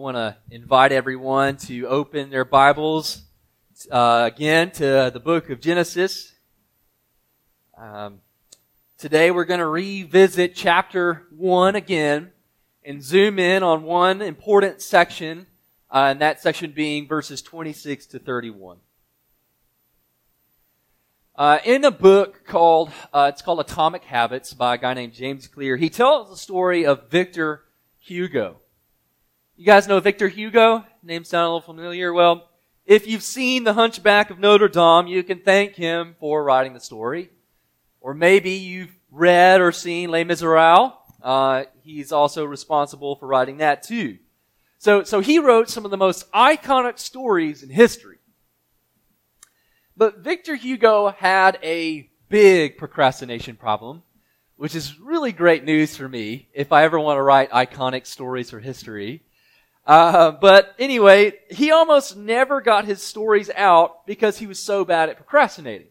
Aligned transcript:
want 0.00 0.16
to 0.16 0.34
invite 0.50 0.92
everyone 0.92 1.58
to 1.58 1.86
open 1.86 2.30
their 2.30 2.46
Bibles 2.46 3.20
uh, 3.90 4.30
again 4.32 4.70
to 4.70 5.10
the 5.12 5.20
book 5.20 5.50
of 5.50 5.60
Genesis. 5.60 6.32
Um, 7.76 8.20
today 8.96 9.30
we're 9.30 9.44
going 9.44 9.60
to 9.60 9.66
revisit 9.66 10.54
chapter 10.54 11.26
1 11.36 11.76
again 11.76 12.30
and 12.82 13.02
zoom 13.04 13.38
in 13.38 13.62
on 13.62 13.82
one 13.82 14.22
important 14.22 14.80
section, 14.80 15.46
uh, 15.90 16.06
and 16.12 16.20
that 16.22 16.40
section 16.40 16.72
being 16.72 17.06
verses 17.06 17.42
26 17.42 18.06
to 18.06 18.18
31. 18.18 18.78
Uh, 21.36 21.58
in 21.62 21.84
a 21.84 21.90
book 21.90 22.46
called, 22.46 22.90
uh, 23.12 23.30
it's 23.30 23.42
called 23.42 23.60
Atomic 23.60 24.04
Habits 24.04 24.54
by 24.54 24.76
a 24.76 24.78
guy 24.78 24.94
named 24.94 25.12
James 25.12 25.46
Clear, 25.46 25.76
he 25.76 25.90
tells 25.90 26.30
the 26.30 26.38
story 26.38 26.86
of 26.86 27.10
Victor 27.10 27.64
Hugo. 27.98 28.60
You 29.60 29.66
guys 29.66 29.86
know 29.86 30.00
Victor 30.00 30.26
Hugo? 30.26 30.86
Name 31.02 31.22
sound 31.22 31.44
a 31.44 31.48
little 31.48 31.60
familiar? 31.60 32.14
Well, 32.14 32.48
if 32.86 33.06
you've 33.06 33.22
seen 33.22 33.62
The 33.62 33.74
Hunchback 33.74 34.30
of 34.30 34.38
Notre 34.38 34.70
Dame, 34.70 35.06
you 35.06 35.22
can 35.22 35.40
thank 35.40 35.74
him 35.74 36.16
for 36.18 36.42
writing 36.42 36.72
the 36.72 36.80
story. 36.80 37.28
Or 38.00 38.14
maybe 38.14 38.52
you've 38.52 38.96
read 39.10 39.60
or 39.60 39.70
seen 39.70 40.10
Les 40.10 40.24
Miserables. 40.24 40.94
Uh, 41.22 41.64
he's 41.82 42.10
also 42.10 42.46
responsible 42.46 43.16
for 43.16 43.26
writing 43.26 43.58
that 43.58 43.82
too. 43.82 44.16
So, 44.78 45.04
so 45.04 45.20
he 45.20 45.38
wrote 45.38 45.68
some 45.68 45.84
of 45.84 45.90
the 45.90 45.98
most 45.98 46.32
iconic 46.32 46.98
stories 46.98 47.62
in 47.62 47.68
history. 47.68 48.16
But 49.94 50.20
Victor 50.20 50.54
Hugo 50.54 51.10
had 51.10 51.58
a 51.62 52.08
big 52.30 52.78
procrastination 52.78 53.56
problem, 53.56 54.04
which 54.56 54.74
is 54.74 54.98
really 54.98 55.32
great 55.32 55.64
news 55.64 55.98
for 55.98 56.08
me 56.08 56.48
if 56.54 56.72
I 56.72 56.84
ever 56.84 56.98
want 56.98 57.18
to 57.18 57.22
write 57.22 57.50
iconic 57.50 58.06
stories 58.06 58.48
for 58.48 58.58
history. 58.58 59.22
Uh, 59.86 60.30
but 60.30 60.74
anyway, 60.78 61.32
he 61.50 61.70
almost 61.70 62.16
never 62.16 62.60
got 62.60 62.84
his 62.84 63.02
stories 63.02 63.50
out 63.54 64.06
because 64.06 64.38
he 64.38 64.46
was 64.46 64.58
so 64.58 64.84
bad 64.84 65.08
at 65.08 65.16
procrastinating. 65.16 65.88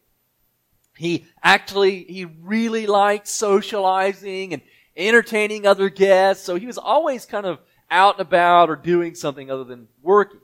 He 0.95 1.25
actually, 1.43 2.03
he 2.03 2.25
really 2.25 2.87
liked 2.87 3.27
socializing 3.27 4.53
and 4.53 4.61
entertaining 4.95 5.65
other 5.65 5.89
guests, 5.89 6.43
so 6.43 6.55
he 6.55 6.65
was 6.65 6.77
always 6.77 7.25
kind 7.25 7.45
of 7.45 7.59
out 7.89 8.15
and 8.15 8.27
about 8.27 8.69
or 8.69 8.75
doing 8.75 9.15
something 9.15 9.49
other 9.49 9.63
than 9.63 9.87
working. 10.01 10.41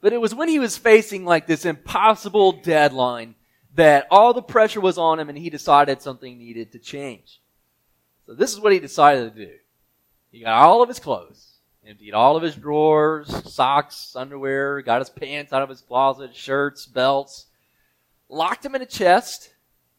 But 0.00 0.12
it 0.12 0.20
was 0.20 0.34
when 0.34 0.48
he 0.48 0.58
was 0.58 0.76
facing 0.76 1.24
like 1.24 1.46
this 1.46 1.64
impossible 1.64 2.52
deadline 2.52 3.34
that 3.74 4.06
all 4.10 4.32
the 4.32 4.42
pressure 4.42 4.80
was 4.80 4.98
on 4.98 5.20
him 5.20 5.28
and 5.28 5.36
he 5.36 5.50
decided 5.50 6.00
something 6.00 6.38
needed 6.38 6.72
to 6.72 6.78
change. 6.78 7.40
So 8.26 8.34
this 8.34 8.52
is 8.52 8.60
what 8.60 8.72
he 8.72 8.78
decided 8.78 9.34
to 9.34 9.46
do. 9.46 9.52
He 10.30 10.40
got 10.40 10.62
all 10.62 10.82
of 10.82 10.88
his 10.88 10.98
clothes 10.98 11.55
emptied 11.86 12.14
all 12.14 12.36
of 12.36 12.42
his 12.42 12.56
drawers, 12.56 13.28
socks, 13.52 14.14
underwear, 14.16 14.82
got 14.82 15.00
his 15.00 15.10
pants 15.10 15.52
out 15.52 15.62
of 15.62 15.68
his 15.68 15.80
closet, 15.80 16.34
shirts, 16.34 16.84
belts, 16.86 17.46
locked 18.28 18.62
them 18.62 18.74
in 18.74 18.82
a 18.82 18.86
chest, 18.86 19.54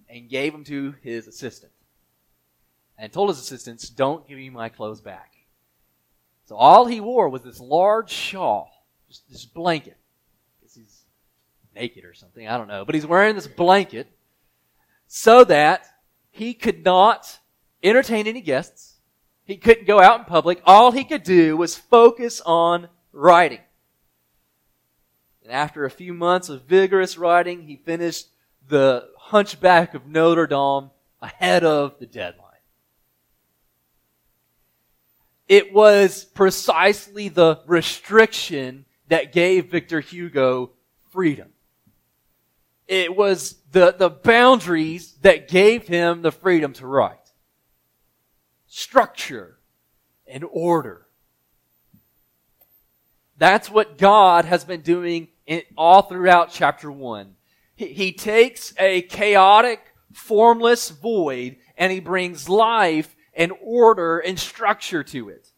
and 0.10 0.30
gave 0.30 0.52
them 0.52 0.64
to 0.66 0.96
his 1.02 1.28
assistant. 1.28 1.72
And 2.98 3.12
told 3.12 3.30
his 3.30 3.40
assistants, 3.40 3.90
don't 3.90 4.28
give 4.28 4.38
me 4.38 4.50
my 4.50 4.70
clothes 4.70 5.02
back. 5.02 5.34
So 6.46 6.56
all 6.56 6.86
he 6.86 7.00
wore 7.00 7.30
was 7.30 7.44
this 7.44 7.60
large 7.60 8.10
shawl, 8.10 8.86
just 9.08 9.30
this 9.30 9.46
blanket. 9.46 9.98
Guess 10.62 10.76
he's 10.76 11.04
naked 11.76 12.06
or 12.06 12.14
something, 12.14 12.48
I 12.48 12.58
don't 12.58 12.68
know. 12.68 12.86
But 12.86 12.96
he's 12.96 13.06
wearing 13.06 13.36
this 13.36 13.48
blanket 13.48 14.08
so 15.08 15.44
that 15.46 15.86
he 16.32 16.54
could 16.54 16.84
not 16.84 17.40
entertain 17.84 18.28
any 18.28 18.42
guests 18.42 18.97
he 19.48 19.56
couldn't 19.56 19.88
go 19.88 20.02
out 20.02 20.20
in 20.20 20.26
public. 20.26 20.62
All 20.66 20.92
he 20.92 21.06
could 21.06 21.24
do 21.24 21.56
was 21.56 21.74
focus 21.74 22.42
on 22.46 22.90
writing. 23.14 23.62
And 25.42 25.54
after 25.54 25.86
a 25.86 25.90
few 25.90 26.14
months 26.14 26.50
of 26.50 26.64
vigorous 26.64 27.18
writing, 27.18 27.64
he 27.64 27.78
finished 27.78 28.28
the 28.68 29.08
Hunchback 29.18 29.94
of 29.94 30.06
Notre 30.06 30.48
Dame 30.48 30.92
ahead 31.22 31.64
of 31.64 31.98
the 31.98 32.06
deadline. 32.06 32.44
It 35.48 35.74
was 35.74 36.26
precisely 36.26 37.30
the 37.30 37.62
restriction 37.66 38.84
that 39.08 39.32
gave 39.32 39.72
Victor 39.72 40.02
Hugo 40.02 40.72
freedom. 41.12 41.54
It 42.86 43.16
was 43.16 43.56
the, 43.72 43.96
the 43.98 44.10
boundaries 44.10 45.14
that 45.22 45.48
gave 45.48 45.88
him 45.88 46.22
the 46.22 46.34
freedom 46.34 46.74
to 46.74 46.86
write 46.86 47.27
structure 48.68 49.58
and 50.28 50.44
order. 50.50 51.08
That's 53.38 53.70
what 53.70 53.98
God 53.98 54.46
has 54.46 54.66
been 54.66 54.82
doing 54.82 55.30
in, 55.46 55.62
all 55.78 56.02
throughout 56.02 56.52
chapter 56.52 56.92
1. 56.92 57.36
He, 57.76 57.88
he 57.88 58.12
takes 58.12 58.74
a 58.80 59.04
chaotic, 59.04 59.94
formless 60.14 60.90
void 60.90 61.58
and 61.78 61.92
he 61.92 62.00
brings 62.00 62.50
life 62.50 63.16
and 63.34 63.54
order 63.62 64.20
and 64.20 64.40
structure 64.40 65.04
to 65.04 65.30
it. 65.30 65.52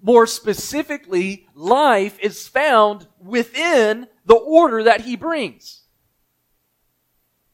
More 0.00 0.26
specifically, 0.26 1.48
life 1.54 2.18
is 2.20 2.46
found 2.46 3.08
within 3.18 4.06
the 4.26 4.36
order 4.36 4.84
that 4.84 5.00
he 5.00 5.16
brings. 5.16 5.82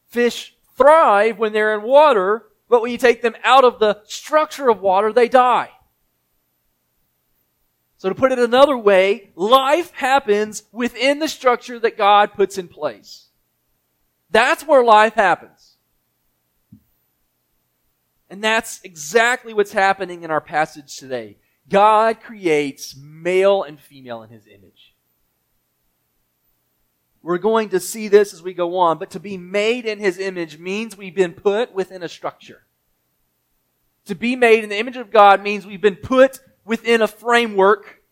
Fish 0.07 0.55
thrive 0.77 1.39
when 1.39 1.53
they're 1.53 1.73
in 1.73 1.83
water 1.83 2.45
but 2.69 2.81
when 2.81 2.91
you 2.91 2.97
take 2.97 3.21
them 3.21 3.35
out 3.43 3.63
of 3.63 3.79
the 3.79 4.01
structure 4.05 4.69
of 4.69 4.81
water, 4.81 5.13
they 5.13 5.27
die. 5.27 5.69
So 7.97 8.09
to 8.09 8.15
put 8.15 8.31
it 8.31 8.39
another 8.39 8.77
way, 8.77 9.31
life 9.35 9.91
happens 9.91 10.63
within 10.71 11.19
the 11.19 11.27
structure 11.27 11.79
that 11.79 11.97
God 11.97 12.33
puts 12.33 12.57
in 12.57 12.67
place. 12.67 13.29
That's 14.29 14.65
where 14.65 14.83
life 14.83 15.13
happens. 15.13 15.77
And 18.29 18.43
that's 18.43 18.81
exactly 18.83 19.53
what's 19.53 19.71
happening 19.71 20.23
in 20.23 20.31
our 20.31 20.41
passage 20.41 20.97
today. 20.97 21.37
God 21.69 22.19
creates 22.19 22.95
male 22.97 23.63
and 23.63 23.79
female 23.79 24.23
in 24.23 24.29
his 24.29 24.45
image. 24.47 24.94
We're 27.25 27.39
going 27.39 27.69
to 27.69 27.79
see 27.79 28.07
this 28.07 28.35
as 28.35 28.43
we 28.43 28.53
go 28.53 28.77
on, 28.77 28.99
but 28.99 29.09
to 29.09 29.19
be 29.19 29.35
made 29.35 29.87
in 29.87 29.97
his 29.97 30.19
image 30.19 30.59
means 30.59 30.95
we've 30.95 31.15
been 31.15 31.33
put 31.33 31.73
within 31.73 32.03
a 32.03 32.07
structure. 32.07 32.61
To 34.05 34.13
be 34.13 34.35
made 34.35 34.63
in 34.63 34.69
the 34.69 34.77
image 34.77 34.95
of 34.95 35.09
God 35.09 35.41
means 35.41 35.65
we've 35.65 35.81
been 35.81 35.95
put 35.95 36.39
within 36.65 37.01
a 37.01 37.07
framework. 37.07 38.03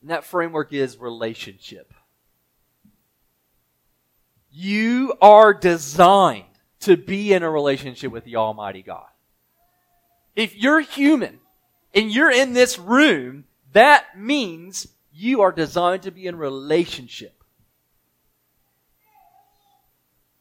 And 0.00 0.08
that 0.08 0.24
framework 0.24 0.72
is 0.72 0.96
relationship. 0.96 1.92
You 4.50 5.12
are 5.20 5.52
designed 5.52 6.46
to 6.80 6.96
be 6.96 7.34
in 7.34 7.42
a 7.42 7.50
relationship 7.50 8.10
with 8.10 8.24
the 8.24 8.36
Almighty 8.36 8.80
God. 8.80 9.08
If 10.34 10.56
you're 10.56 10.80
human 10.80 11.38
and 11.92 12.10
you're 12.10 12.32
in 12.32 12.54
this 12.54 12.78
room, 12.78 13.44
that 13.74 14.18
means 14.18 14.88
you 15.12 15.42
are 15.42 15.52
designed 15.52 16.02
to 16.02 16.10
be 16.10 16.26
in 16.26 16.36
relationship. 16.36 17.42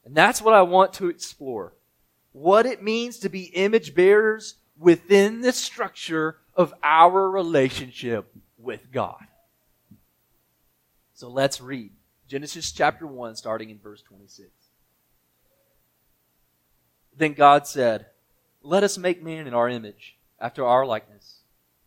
And 0.06 0.16
that's 0.16 0.42
what 0.42 0.54
I 0.54 0.62
want 0.62 0.94
to 0.94 1.09
explore. 1.09 1.74
What 2.32 2.66
it 2.66 2.82
means 2.82 3.20
to 3.20 3.30
be 3.30 3.44
image 3.44 3.94
bearers 3.94 4.56
within 4.78 5.42
the 5.42 5.52
structure 5.52 6.38
of 6.56 6.74
our 6.82 7.30
relationship 7.30 8.34
with 8.58 8.92
God. 8.92 9.24
So 11.14 11.30
let's 11.30 11.62
read 11.62 11.92
Genesis 12.28 12.72
chapter 12.72 13.06
1, 13.06 13.36
starting 13.36 13.70
in 13.70 13.78
verse 13.78 14.02
26. 14.02 14.50
Then 17.16 17.34
God 17.34 17.68
said, 17.68 18.08
Let 18.64 18.84
us 18.84 18.98
make 18.98 19.22
man 19.22 19.46
in 19.46 19.53
our 19.53 19.70
image, 19.70 20.16
after 20.40 20.66
our 20.66 20.85
likeness 20.85 21.41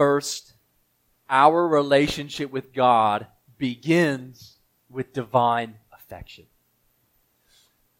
First, 0.00 0.54
our 1.28 1.68
relationship 1.68 2.50
with 2.50 2.72
God 2.72 3.26
begins 3.58 4.56
with 4.88 5.12
divine 5.12 5.74
affection. 5.92 6.46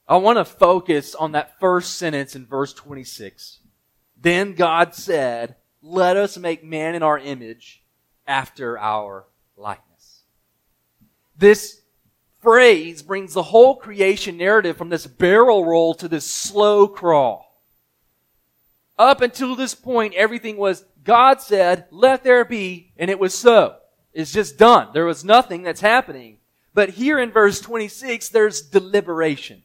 I 0.08 0.16
want 0.16 0.38
to 0.38 0.46
focus 0.46 1.14
on 1.14 1.32
that 1.32 1.60
first 1.60 1.98
sentence 1.98 2.34
in 2.34 2.46
verse 2.46 2.72
26. 2.72 3.58
Then 4.18 4.54
God 4.54 4.94
said, 4.94 5.56
Let 5.82 6.16
us 6.16 6.38
make 6.38 6.64
man 6.64 6.94
in 6.94 7.02
our 7.02 7.18
image 7.18 7.84
after 8.26 8.78
our 8.78 9.26
likeness. 9.58 10.22
This 11.36 11.82
phrase 12.38 13.02
brings 13.02 13.34
the 13.34 13.42
whole 13.42 13.76
creation 13.76 14.38
narrative 14.38 14.78
from 14.78 14.88
this 14.88 15.06
barrel 15.06 15.66
roll 15.66 15.92
to 15.96 16.08
this 16.08 16.24
slow 16.24 16.88
crawl. 16.88 17.49
Up 19.00 19.20
until 19.20 19.56
this 19.56 19.74
point, 19.74 20.14
everything 20.14 20.56
was 20.56 20.84
God 21.02 21.40
said, 21.40 21.86
let 21.90 22.22
there 22.22 22.44
be, 22.44 22.92
and 22.96 23.10
it 23.10 23.18
was 23.18 23.34
so. 23.34 23.78
It's 24.12 24.32
just 24.32 24.58
done. 24.58 24.90
There 24.92 25.06
was 25.06 25.24
nothing 25.24 25.62
that's 25.62 25.80
happening. 25.80 26.36
But 26.74 26.90
here 26.90 27.18
in 27.18 27.32
verse 27.32 27.60
26, 27.60 28.28
there's 28.28 28.60
deliberation 28.60 29.62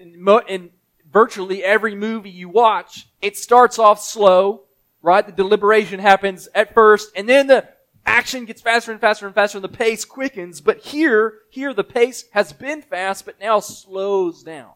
in, 0.00 0.22
mo- 0.22 0.42
in 0.48 0.70
virtually 1.12 1.62
every 1.62 1.94
movie 1.94 2.30
you 2.30 2.48
watch, 2.48 3.08
it 3.20 3.36
starts 3.36 3.78
off 3.78 4.00
slow, 4.02 4.62
right? 5.02 5.24
The 5.24 5.32
deliberation 5.32 6.00
happens 6.00 6.48
at 6.54 6.74
first, 6.74 7.12
and 7.14 7.28
then 7.28 7.46
the 7.46 7.68
action 8.06 8.46
gets 8.46 8.62
faster 8.62 8.90
and 8.90 9.00
faster 9.00 9.26
and 9.26 9.34
faster, 9.34 9.58
and 9.58 9.64
the 9.64 9.68
pace 9.68 10.04
quickens. 10.04 10.60
But 10.60 10.78
here, 10.78 11.34
here 11.50 11.74
the 11.74 11.84
pace 11.84 12.24
has 12.32 12.52
been 12.52 12.82
fast, 12.82 13.26
but 13.26 13.38
now 13.38 13.60
slows 13.60 14.42
down. 14.42 14.72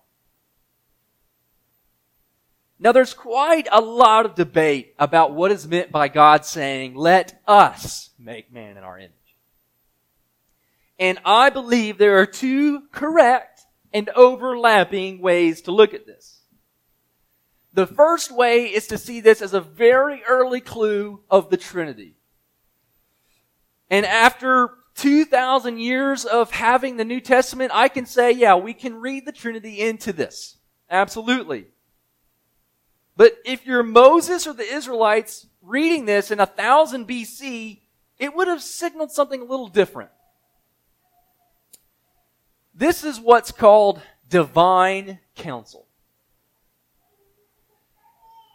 Now 2.78 2.92
there's 2.92 3.14
quite 3.14 3.68
a 3.70 3.80
lot 3.80 4.26
of 4.26 4.34
debate 4.34 4.94
about 4.98 5.32
what 5.32 5.52
is 5.52 5.66
meant 5.66 5.92
by 5.92 6.08
God 6.08 6.44
saying, 6.44 6.94
let 6.94 7.40
us 7.46 8.10
make 8.18 8.52
man 8.52 8.76
in 8.76 8.84
our 8.84 8.98
image. 8.98 9.12
And 10.98 11.18
I 11.24 11.50
believe 11.50 11.98
there 11.98 12.18
are 12.20 12.26
two 12.26 12.82
correct 12.92 13.62
and 13.92 14.08
overlapping 14.10 15.20
ways 15.20 15.62
to 15.62 15.72
look 15.72 15.94
at 15.94 16.06
this. 16.06 16.42
The 17.72 17.86
first 17.86 18.30
way 18.30 18.66
is 18.66 18.86
to 18.88 18.98
see 18.98 19.20
this 19.20 19.42
as 19.42 19.54
a 19.54 19.60
very 19.60 20.22
early 20.28 20.60
clue 20.60 21.22
of 21.30 21.50
the 21.50 21.56
Trinity. 21.56 22.16
And 23.90 24.06
after 24.06 24.70
2,000 24.96 25.78
years 25.78 26.24
of 26.24 26.52
having 26.52 26.96
the 26.96 27.04
New 27.04 27.20
Testament, 27.20 27.72
I 27.74 27.88
can 27.88 28.06
say, 28.06 28.30
yeah, 28.30 28.54
we 28.54 28.74
can 28.74 29.00
read 29.00 29.26
the 29.26 29.32
Trinity 29.32 29.80
into 29.80 30.12
this. 30.12 30.56
Absolutely. 30.88 31.66
But 33.16 33.36
if 33.44 33.64
you're 33.64 33.82
Moses 33.82 34.46
or 34.46 34.52
the 34.52 34.64
Israelites 34.64 35.46
reading 35.62 36.04
this 36.04 36.30
in 36.30 36.38
1000 36.38 37.06
BC, 37.06 37.80
it 38.18 38.34
would 38.34 38.48
have 38.48 38.62
signaled 38.62 39.12
something 39.12 39.40
a 39.40 39.44
little 39.44 39.68
different. 39.68 40.10
This 42.74 43.04
is 43.04 43.20
what's 43.20 43.52
called 43.52 44.00
divine 44.28 45.20
council. 45.36 45.86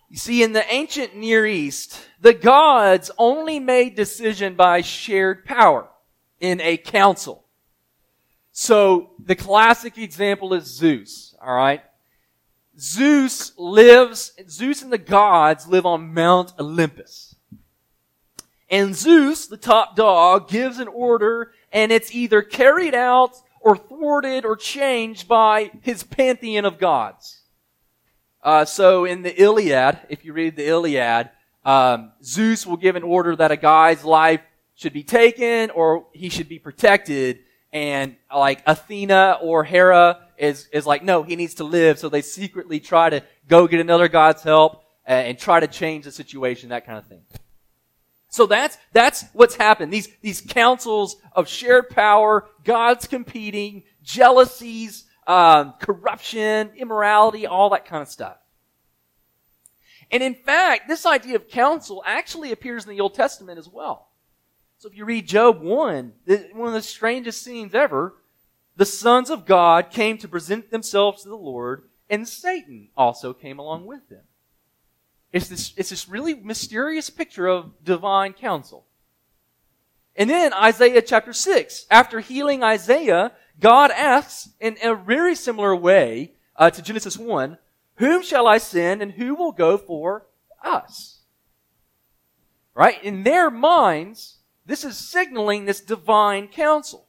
You 0.09 0.17
see, 0.17 0.41
in 0.41 0.53
the 0.53 0.73
ancient 0.73 1.15
Near 1.15 1.45
East, 1.45 2.07
the 2.19 2.33
gods 2.33 3.11
only 3.17 3.59
made 3.59 3.95
decision 3.95 4.55
by 4.55 4.81
shared 4.81 5.45
power 5.45 5.87
in 6.39 6.59
a 6.61 6.77
council. 6.77 7.45
So 8.51 9.11
the 9.23 9.35
classic 9.35 9.97
example 9.97 10.53
is 10.53 10.65
Zeus, 10.65 11.35
alright? 11.41 11.83
Zeus 12.79 13.51
lives, 13.57 14.33
Zeus 14.47 14.81
and 14.81 14.91
the 14.91 14.97
gods 14.97 15.67
live 15.67 15.85
on 15.85 16.13
Mount 16.13 16.53
Olympus. 16.59 17.35
And 18.69 18.95
Zeus, 18.95 19.47
the 19.47 19.57
top 19.57 19.95
dog, 19.95 20.49
gives 20.49 20.79
an 20.79 20.87
order 20.87 21.51
and 21.71 21.91
it's 21.91 22.13
either 22.13 22.41
carried 22.41 22.95
out 22.95 23.35
or 23.61 23.75
thwarted 23.75 24.45
or 24.45 24.55
changed 24.55 25.27
by 25.27 25.71
his 25.81 26.03
pantheon 26.03 26.65
of 26.65 26.77
gods. 26.77 27.41
Uh, 28.41 28.63
so 28.63 29.05
in 29.05 29.21
the 29.21 29.41
Iliad, 29.41 29.99
if 30.07 30.23
you 30.23 30.31
read 30.31 30.55
the 30.55 30.67
Iliad, 30.67 31.29
um, 31.65 32.13
Zeus 32.23 32.65
will 32.65 32.77
give 32.77 32.95
an 32.95 33.03
order 33.03 33.35
that 33.35 33.51
a 33.51 33.57
guy's 33.57 34.05
life 34.05 34.41
should 34.75 34.93
be 34.93 35.03
taken 35.03 35.71
or 35.71 36.07
he 36.13 36.29
should 36.29 36.47
be 36.47 36.57
protected, 36.57 37.39
and 37.73 38.15
like 38.33 38.63
Athena 38.65 39.39
or 39.41 39.65
Hera 39.65 40.28
is 40.39 40.67
is 40.71 40.85
like, 40.85 41.03
no, 41.03 41.23
he 41.23 41.35
needs 41.35 41.55
to 41.55 41.63
live. 41.63 41.99
So 41.99 42.09
they 42.09 42.21
secretly 42.21 42.79
try 42.79 43.09
to 43.09 43.23
go 43.47 43.67
get 43.67 43.79
another 43.79 44.07
god's 44.07 44.41
help 44.43 44.83
and, 45.05 45.27
and 45.27 45.39
try 45.39 45.59
to 45.59 45.67
change 45.67 46.05
the 46.05 46.11
situation, 46.11 46.69
that 46.69 46.85
kind 46.85 46.97
of 46.97 47.05
thing. 47.05 47.21
So 48.29 48.45
that's, 48.45 48.77
that's 48.93 49.25
what's 49.33 49.55
happened. 49.55 49.91
These, 49.91 50.07
these 50.21 50.39
councils 50.39 51.17
of 51.33 51.47
shared 51.47 51.89
power, 51.89 52.47
gods 52.63 53.07
competing, 53.07 53.83
jealousies, 54.03 55.05
um, 55.25 55.73
corruption, 55.79 56.71
immorality, 56.77 57.47
all 57.47 57.71
that 57.71 57.85
kind 57.85 58.03
of 58.03 58.07
stuff. 58.07 58.37
And 60.11 60.21
in 60.21 60.35
fact, 60.35 60.87
this 60.87 61.05
idea 61.05 61.35
of 61.35 61.49
council 61.49 62.03
actually 62.05 62.51
appears 62.51 62.85
in 62.85 62.91
the 62.91 63.01
Old 63.01 63.15
Testament 63.15 63.57
as 63.57 63.67
well. 63.67 64.09
So 64.77 64.89
if 64.89 64.95
you 64.95 65.05
read 65.05 65.27
Job 65.27 65.61
1, 65.61 66.13
one 66.53 66.67
of 66.67 66.73
the 66.73 66.81
strangest 66.81 67.43
scenes 67.43 67.73
ever, 67.75 68.15
the 68.79 68.85
sons 68.85 69.29
of 69.29 69.45
God 69.45 69.91
came 69.91 70.17
to 70.19 70.29
present 70.29 70.71
themselves 70.71 71.23
to 71.23 71.29
the 71.29 71.35
Lord, 71.35 71.89
and 72.09 72.25
Satan 72.25 72.87
also 72.95 73.33
came 73.33 73.59
along 73.59 73.85
with 73.85 74.07
them. 74.07 74.21
It's 75.33 75.49
this, 75.49 75.73
it's 75.75 75.89
this 75.89 76.07
really 76.07 76.33
mysterious 76.33 77.09
picture 77.09 77.45
of 77.45 77.83
divine 77.83 78.31
council. 78.31 78.85
And 80.15 80.29
then 80.29 80.53
Isaiah 80.53 81.01
chapter 81.01 81.33
6, 81.33 81.87
after 81.91 82.21
healing 82.21 82.63
Isaiah, 82.63 83.33
God 83.59 83.91
asks 83.91 84.53
in 84.61 84.77
a 84.81 84.95
very 84.95 85.35
similar 85.35 85.75
way 85.75 86.35
uh, 86.55 86.69
to 86.69 86.81
Genesis 86.81 87.17
1, 87.17 87.57
whom 87.95 88.23
shall 88.23 88.47
I 88.47 88.59
send 88.59 89.01
and 89.01 89.11
who 89.11 89.35
will 89.35 89.51
go 89.51 89.77
for 89.77 90.25
us? 90.63 91.19
Right? 92.73 93.03
In 93.03 93.23
their 93.23 93.51
minds, 93.51 94.37
this 94.65 94.85
is 94.85 94.97
signaling 94.97 95.65
this 95.65 95.81
divine 95.81 96.47
council. 96.47 97.08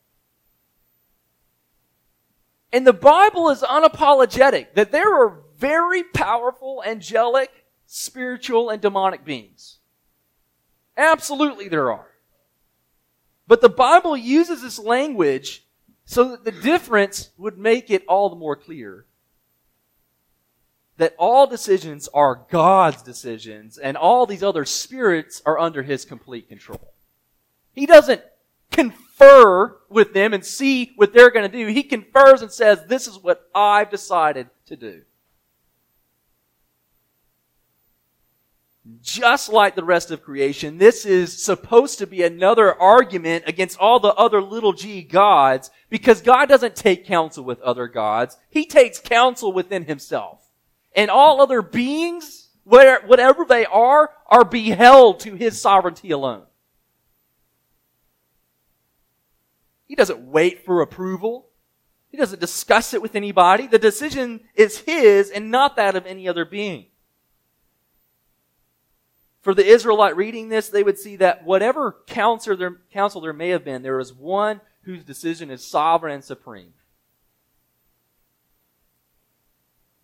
And 2.72 2.86
the 2.86 2.92
Bible 2.92 3.50
is 3.50 3.62
unapologetic 3.62 4.74
that 4.74 4.92
there 4.92 5.12
are 5.14 5.42
very 5.56 6.04
powerful 6.04 6.82
angelic 6.86 7.50
spiritual 7.86 8.70
and 8.70 8.80
demonic 8.80 9.24
beings. 9.24 9.78
Absolutely 10.96 11.68
there 11.68 11.92
are. 11.92 12.06
But 13.48 13.60
the 13.60 13.68
Bible 13.68 14.16
uses 14.16 14.62
this 14.62 14.78
language 14.78 15.66
so 16.04 16.30
that 16.30 16.44
the 16.44 16.52
difference 16.52 17.30
would 17.36 17.58
make 17.58 17.90
it 17.90 18.04
all 18.06 18.30
the 18.30 18.36
more 18.36 18.56
clear 18.56 19.06
that 21.00 21.14
all 21.18 21.46
decisions 21.46 22.08
are 22.12 22.44
God's 22.50 23.02
decisions 23.02 23.78
and 23.78 23.96
all 23.96 24.26
these 24.26 24.42
other 24.42 24.66
spirits 24.66 25.40
are 25.46 25.58
under 25.58 25.82
His 25.82 26.04
complete 26.04 26.46
control. 26.46 26.92
He 27.72 27.86
doesn't 27.86 28.20
confer 29.20 29.76
with 29.88 30.12
them 30.12 30.32
and 30.32 30.44
see 30.44 30.92
what 30.96 31.12
they're 31.12 31.30
going 31.30 31.50
to 31.50 31.56
do. 31.56 31.66
He 31.66 31.82
confers 31.82 32.42
and 32.42 32.50
says, 32.50 32.84
this 32.86 33.06
is 33.06 33.18
what 33.18 33.48
I've 33.54 33.90
decided 33.90 34.48
to 34.66 34.76
do. 34.76 35.02
just 39.02 39.48
like 39.48 39.74
the 39.74 39.84
rest 39.84 40.10
of 40.10 40.22
creation, 40.22 40.78
this 40.78 41.04
is 41.04 41.42
supposed 41.42 41.98
to 41.98 42.06
be 42.06 42.22
another 42.22 42.74
argument 42.74 43.44
against 43.46 43.78
all 43.78 44.00
the 44.00 44.14
other 44.14 44.42
little 44.42 44.72
g 44.72 45.02
gods 45.02 45.70
because 45.88 46.20
God 46.20 46.48
doesn't 46.48 46.76
take 46.76 47.06
counsel 47.06 47.44
with 47.44 47.60
other 47.60 47.86
gods. 47.86 48.36
He 48.48 48.66
takes 48.66 48.98
counsel 48.98 49.52
within 49.52 49.84
himself. 49.84 50.40
And 50.94 51.10
all 51.10 51.40
other 51.40 51.62
beings, 51.62 52.48
whatever 52.64 53.44
they 53.44 53.64
are, 53.66 54.10
are 54.26 54.44
beheld 54.44 55.20
to 55.20 55.34
his 55.34 55.60
sovereignty 55.60 56.10
alone. 56.10 56.42
He 59.90 59.96
doesn't 59.96 60.20
wait 60.20 60.64
for 60.64 60.82
approval. 60.82 61.48
He 62.10 62.16
doesn't 62.16 62.40
discuss 62.40 62.94
it 62.94 63.02
with 63.02 63.16
anybody. 63.16 63.66
The 63.66 63.76
decision 63.76 64.42
is 64.54 64.78
his 64.78 65.30
and 65.30 65.50
not 65.50 65.74
that 65.74 65.96
of 65.96 66.06
any 66.06 66.28
other 66.28 66.44
being. 66.44 66.86
For 69.42 69.52
the 69.52 69.66
Israelite 69.66 70.14
reading 70.14 70.48
this, 70.48 70.68
they 70.68 70.84
would 70.84 70.96
see 70.96 71.16
that 71.16 71.44
whatever 71.44 71.96
counsel 72.06 72.56
there, 72.56 72.76
counsel 72.92 73.20
there 73.20 73.32
may 73.32 73.48
have 73.48 73.64
been, 73.64 73.82
there 73.82 73.98
is 73.98 74.14
one 74.14 74.60
whose 74.82 75.02
decision 75.02 75.50
is 75.50 75.66
sovereign 75.66 76.14
and 76.14 76.24
supreme. 76.24 76.72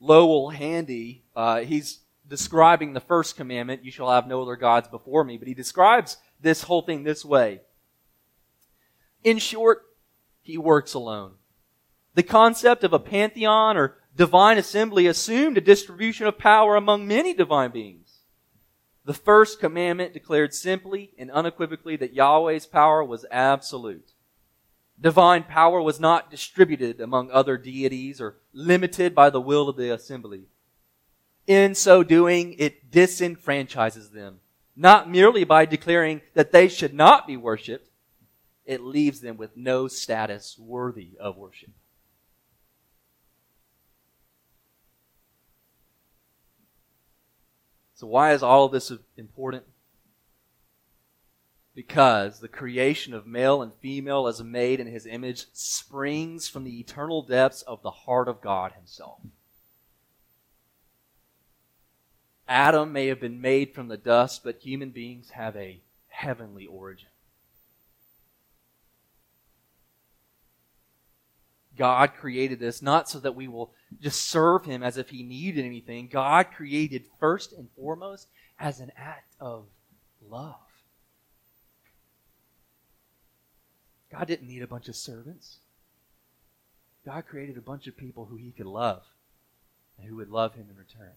Lowell 0.00 0.50
Handy, 0.50 1.22
uh, 1.36 1.60
he's 1.60 2.00
describing 2.26 2.92
the 2.92 2.98
first 2.98 3.36
commandment, 3.36 3.84
you 3.84 3.92
shall 3.92 4.10
have 4.10 4.26
no 4.26 4.42
other 4.42 4.56
gods 4.56 4.88
before 4.88 5.22
me, 5.22 5.38
but 5.38 5.46
he 5.46 5.54
describes 5.54 6.16
this 6.40 6.64
whole 6.64 6.82
thing 6.82 7.04
this 7.04 7.24
way. 7.24 7.60
In 9.26 9.38
short, 9.38 9.82
he 10.40 10.56
works 10.56 10.94
alone. 10.94 11.32
The 12.14 12.22
concept 12.22 12.84
of 12.84 12.92
a 12.92 13.00
pantheon 13.00 13.76
or 13.76 13.96
divine 14.14 14.56
assembly 14.56 15.08
assumed 15.08 15.58
a 15.58 15.60
distribution 15.60 16.28
of 16.28 16.38
power 16.38 16.76
among 16.76 17.08
many 17.08 17.34
divine 17.34 17.72
beings. 17.72 18.20
The 19.04 19.14
first 19.14 19.58
commandment 19.58 20.12
declared 20.12 20.54
simply 20.54 21.10
and 21.18 21.28
unequivocally 21.32 21.96
that 21.96 22.14
Yahweh's 22.14 22.66
power 22.66 23.02
was 23.02 23.26
absolute. 23.32 24.12
Divine 25.00 25.42
power 25.42 25.82
was 25.82 25.98
not 25.98 26.30
distributed 26.30 27.00
among 27.00 27.32
other 27.32 27.58
deities 27.58 28.20
or 28.20 28.36
limited 28.52 29.12
by 29.12 29.30
the 29.30 29.40
will 29.40 29.68
of 29.68 29.76
the 29.76 29.92
assembly. 29.92 30.44
In 31.48 31.74
so 31.74 32.04
doing, 32.04 32.54
it 32.58 32.92
disenfranchises 32.92 34.12
them, 34.12 34.38
not 34.76 35.10
merely 35.10 35.42
by 35.42 35.66
declaring 35.66 36.20
that 36.34 36.52
they 36.52 36.68
should 36.68 36.94
not 36.94 37.26
be 37.26 37.36
worshiped, 37.36 37.85
it 38.66 38.82
leaves 38.82 39.20
them 39.20 39.36
with 39.36 39.56
no 39.56 39.88
status 39.88 40.58
worthy 40.58 41.10
of 41.18 41.36
worship. 41.36 41.70
So, 47.94 48.06
why 48.06 48.32
is 48.32 48.42
all 48.42 48.68
this 48.68 48.92
important? 49.16 49.64
Because 51.74 52.40
the 52.40 52.48
creation 52.48 53.14
of 53.14 53.26
male 53.26 53.62
and 53.62 53.72
female 53.72 54.26
as 54.26 54.40
a 54.40 54.44
made 54.44 54.80
in 54.80 54.86
his 54.86 55.06
image 55.06 55.46
springs 55.52 56.48
from 56.48 56.64
the 56.64 56.78
eternal 56.78 57.22
depths 57.22 57.62
of 57.62 57.82
the 57.82 57.90
heart 57.90 58.28
of 58.28 58.40
God 58.40 58.72
himself. 58.72 59.20
Adam 62.48 62.92
may 62.92 63.06
have 63.06 63.20
been 63.20 63.40
made 63.40 63.74
from 63.74 63.88
the 63.88 63.96
dust, 63.96 64.44
but 64.44 64.60
human 64.60 64.90
beings 64.90 65.30
have 65.30 65.56
a 65.56 65.80
heavenly 66.08 66.66
origin. 66.66 67.08
God 71.76 72.14
created 72.14 72.58
this 72.58 72.82
not 72.82 73.08
so 73.08 73.18
that 73.20 73.34
we 73.34 73.48
will 73.48 73.72
just 74.00 74.28
serve 74.28 74.64
Him 74.64 74.82
as 74.82 74.96
if 74.96 75.10
He 75.10 75.22
needed 75.22 75.64
anything. 75.64 76.08
God 76.08 76.48
created 76.54 77.04
first 77.20 77.52
and 77.52 77.68
foremost 77.76 78.28
as 78.58 78.80
an 78.80 78.92
act 78.96 79.34
of 79.40 79.66
love. 80.28 80.54
God 84.10 84.26
didn't 84.26 84.48
need 84.48 84.62
a 84.62 84.66
bunch 84.66 84.88
of 84.88 84.96
servants. 84.96 85.58
God 87.04 87.24
created 87.26 87.56
a 87.56 87.62
bunch 87.62 87.86
of 87.86 87.96
people 87.96 88.26
who 88.26 88.36
He 88.36 88.50
could 88.50 88.66
love 88.66 89.02
and 89.98 90.08
who 90.08 90.16
would 90.16 90.30
love 90.30 90.54
Him 90.54 90.66
in 90.70 90.76
return. 90.76 91.12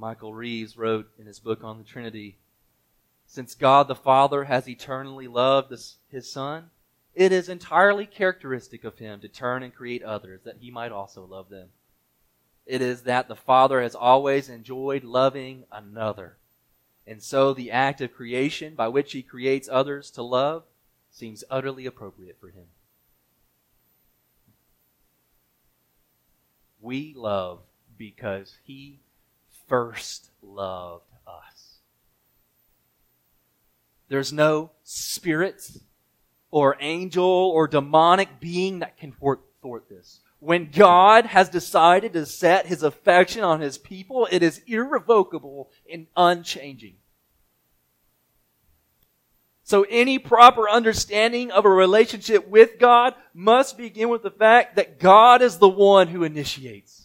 Michael 0.00 0.32
Reeves 0.32 0.78
wrote 0.78 1.10
in 1.18 1.26
his 1.26 1.38
book 1.38 1.62
on 1.62 1.76
the 1.76 1.84
Trinity 1.84 2.38
Since 3.26 3.54
God 3.54 3.86
the 3.86 3.94
Father 3.94 4.44
has 4.44 4.66
eternally 4.66 5.28
loved 5.28 5.74
His 6.10 6.32
Son, 6.32 6.70
it 7.14 7.32
is 7.32 7.48
entirely 7.48 8.06
characteristic 8.06 8.84
of 8.84 8.98
him 8.98 9.20
to 9.20 9.28
turn 9.28 9.62
and 9.62 9.74
create 9.74 10.02
others 10.02 10.42
that 10.44 10.58
he 10.60 10.70
might 10.70 10.92
also 10.92 11.24
love 11.24 11.48
them. 11.48 11.68
It 12.66 12.80
is 12.80 13.02
that 13.02 13.26
the 13.26 13.36
Father 13.36 13.82
has 13.82 13.94
always 13.94 14.48
enjoyed 14.48 15.02
loving 15.02 15.64
another. 15.72 16.36
And 17.06 17.22
so 17.22 17.52
the 17.52 17.72
act 17.72 18.00
of 18.00 18.12
creation 18.12 18.74
by 18.74 18.88
which 18.88 19.12
he 19.12 19.22
creates 19.22 19.68
others 19.68 20.10
to 20.12 20.22
love 20.22 20.62
seems 21.10 21.42
utterly 21.50 21.86
appropriate 21.86 22.36
for 22.40 22.50
him. 22.50 22.66
We 26.80 27.12
love 27.16 27.60
because 27.98 28.56
he 28.62 29.00
first 29.66 30.30
loved 30.42 31.12
us. 31.26 31.78
There's 34.08 34.32
no 34.32 34.70
spirits 34.84 35.80
or 36.50 36.76
angel 36.80 37.24
or 37.24 37.68
demonic 37.68 38.40
being 38.40 38.80
that 38.80 38.96
can 38.96 39.12
thwart, 39.12 39.40
this. 39.88 40.20
When 40.38 40.70
God 40.70 41.26
has 41.26 41.48
decided 41.50 42.14
to 42.14 42.24
set 42.24 42.66
his 42.66 42.82
affection 42.82 43.44
on 43.44 43.60
his 43.60 43.76
people, 43.76 44.26
it 44.30 44.42
is 44.42 44.62
irrevocable 44.66 45.70
and 45.90 46.06
unchanging. 46.16 46.94
So 49.64 49.86
any 49.88 50.18
proper 50.18 50.68
understanding 50.68 51.52
of 51.52 51.64
a 51.64 51.70
relationship 51.70 52.48
with 52.48 52.78
God 52.80 53.14
must 53.34 53.78
begin 53.78 54.08
with 54.08 54.22
the 54.22 54.30
fact 54.30 54.76
that 54.76 54.98
God 54.98 55.42
is 55.42 55.58
the 55.58 55.68
one 55.68 56.08
who 56.08 56.24
initiates. 56.24 56.99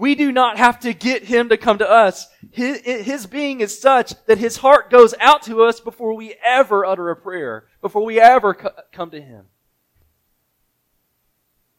We 0.00 0.14
do 0.14 0.32
not 0.32 0.56
have 0.56 0.80
to 0.80 0.94
get 0.94 1.24
him 1.24 1.50
to 1.50 1.58
come 1.58 1.76
to 1.76 1.90
us. 1.90 2.26
His, 2.52 2.80
his, 2.80 3.26
being 3.26 3.60
is 3.60 3.78
such 3.78 4.14
that 4.24 4.38
his 4.38 4.56
heart 4.56 4.88
goes 4.88 5.12
out 5.20 5.42
to 5.42 5.62
us 5.62 5.78
before 5.78 6.14
we 6.14 6.36
ever 6.42 6.86
utter 6.86 7.10
a 7.10 7.16
prayer, 7.16 7.66
before 7.82 8.02
we 8.02 8.18
ever 8.18 8.54
come 8.54 9.10
to 9.10 9.20
him. 9.20 9.44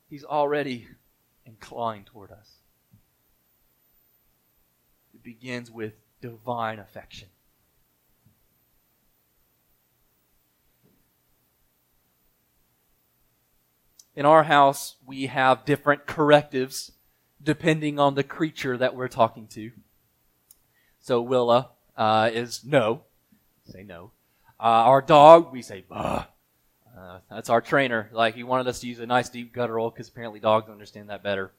He's 0.07 0.23
already 0.23 0.87
inclined 1.47 2.05
toward 2.05 2.29
us. 2.29 2.57
It 5.15 5.23
begins 5.23 5.71
with 5.71 5.93
divine 6.21 6.77
affection. 6.77 7.29
In 14.15 14.27
our 14.27 14.43
house, 14.43 14.97
we 15.07 15.25
have 15.25 15.65
different 15.65 16.05
correctives 16.05 16.91
depending 17.43 17.99
on 17.99 18.15
the 18.15 18.23
creature 18.23 18.77
that 18.77 18.95
we're 18.95 19.07
talking 19.07 19.47
to. 19.47 19.71
So 20.99 21.21
Willa 21.21 21.69
uh, 21.97 22.29
is 22.33 22.63
no. 22.63 23.03
Say 23.65 23.83
no. 23.83 24.11
Uh, 24.59 24.63
our 24.63 25.01
dog, 25.01 25.51
we 25.51 25.61
say 25.61 25.83
bah. 25.87 26.25
Uh, 26.97 27.19
that's 27.29 27.49
our 27.49 27.61
trainer. 27.61 28.09
Like 28.11 28.35
he 28.35 28.43
wanted 28.43 28.67
us 28.67 28.79
to 28.81 28.87
use 28.87 28.99
a 28.99 29.05
nice 29.05 29.29
deep 29.29 29.53
guttural 29.53 29.89
because 29.89 30.09
apparently 30.09 30.39
dogs 30.39 30.69
understand 30.69 31.09
that 31.09 31.23
better. 31.23 31.51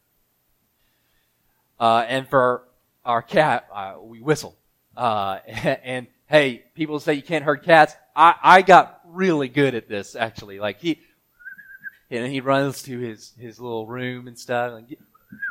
Uh, 1.80 2.04
and 2.06 2.28
for 2.28 2.68
our 3.04 3.22
cat, 3.22 3.66
uh, 3.72 3.96
we 4.00 4.20
whistle. 4.20 4.56
Uh, 4.96 5.38
and, 5.46 6.06
hey, 6.26 6.62
people 6.74 7.00
say 7.00 7.14
you 7.14 7.22
can't 7.22 7.44
hurt 7.44 7.64
cats. 7.64 7.94
I, 8.14 8.34
I 8.42 8.62
got 8.62 9.00
really 9.06 9.48
good 9.48 9.74
at 9.74 9.88
this 9.88 10.14
actually. 10.14 10.60
Like 10.60 10.80
he, 10.80 11.00
and 12.10 12.30
he 12.30 12.40
runs 12.40 12.82
to 12.84 12.98
his 12.98 13.32
his 13.38 13.58
little 13.58 13.86
room 13.86 14.28
and 14.28 14.38
stuff. 14.38 14.74
And 14.74 14.96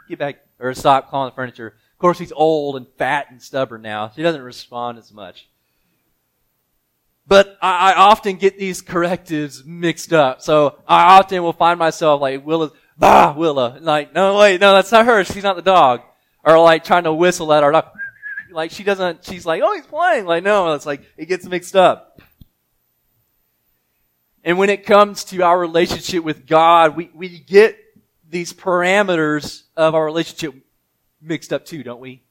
get 0.09 0.19
back, 0.19 0.39
or 0.59 0.73
stop 0.73 1.09
calling 1.09 1.31
the 1.31 1.35
furniture. 1.35 1.67
Of 1.67 1.97
course, 1.97 2.19
he's 2.19 2.31
old 2.31 2.75
and 2.75 2.87
fat 2.97 3.27
and 3.29 3.41
stubborn 3.41 3.81
now, 3.81 4.11
She 4.15 4.23
doesn't 4.23 4.41
respond 4.41 4.97
as 4.97 5.11
much. 5.11 5.47
But 7.27 7.57
I, 7.61 7.91
I 7.91 7.95
often 7.95 8.35
get 8.35 8.57
these 8.57 8.81
correctives 8.81 9.63
mixed 9.63 10.11
up. 10.11 10.41
So 10.41 10.79
I 10.87 11.17
often 11.17 11.41
will 11.43 11.53
find 11.53 11.79
myself 11.79 12.19
like, 12.19 12.45
Willa, 12.45 12.71
bah, 12.97 13.33
Willa. 13.37 13.77
Like, 13.79 14.13
no, 14.13 14.37
wait, 14.37 14.59
no, 14.59 14.73
that's 14.73 14.91
not 14.91 15.05
her. 15.05 15.23
She's 15.23 15.43
not 15.43 15.55
the 15.55 15.61
dog. 15.61 16.01
Or 16.43 16.59
like 16.59 16.83
trying 16.83 17.03
to 17.03 17.13
whistle 17.13 17.53
at 17.53 17.63
our 17.63 17.71
dog. 17.71 17.85
Like 18.51 18.71
she 18.71 18.83
doesn't, 18.83 19.23
she's 19.23 19.45
like, 19.45 19.61
oh, 19.63 19.73
he's 19.75 19.85
playing. 19.85 20.25
Like, 20.25 20.43
no, 20.43 20.73
it's 20.73 20.85
like, 20.85 21.03
it 21.15 21.27
gets 21.27 21.45
mixed 21.45 21.75
up. 21.75 22.19
And 24.43 24.57
when 24.57 24.69
it 24.69 24.85
comes 24.85 25.23
to 25.25 25.41
our 25.43 25.57
relationship 25.57 26.23
with 26.23 26.47
God, 26.47 26.97
we, 26.97 27.11
we 27.13 27.39
get 27.39 27.77
these 28.31 28.53
parameters 28.53 29.63
of 29.75 29.93
our 29.93 30.05
relationship 30.05 30.55
mixed 31.21 31.51
up 31.53 31.65
too, 31.65 31.83
don't 31.83 31.99
we? 31.99 32.23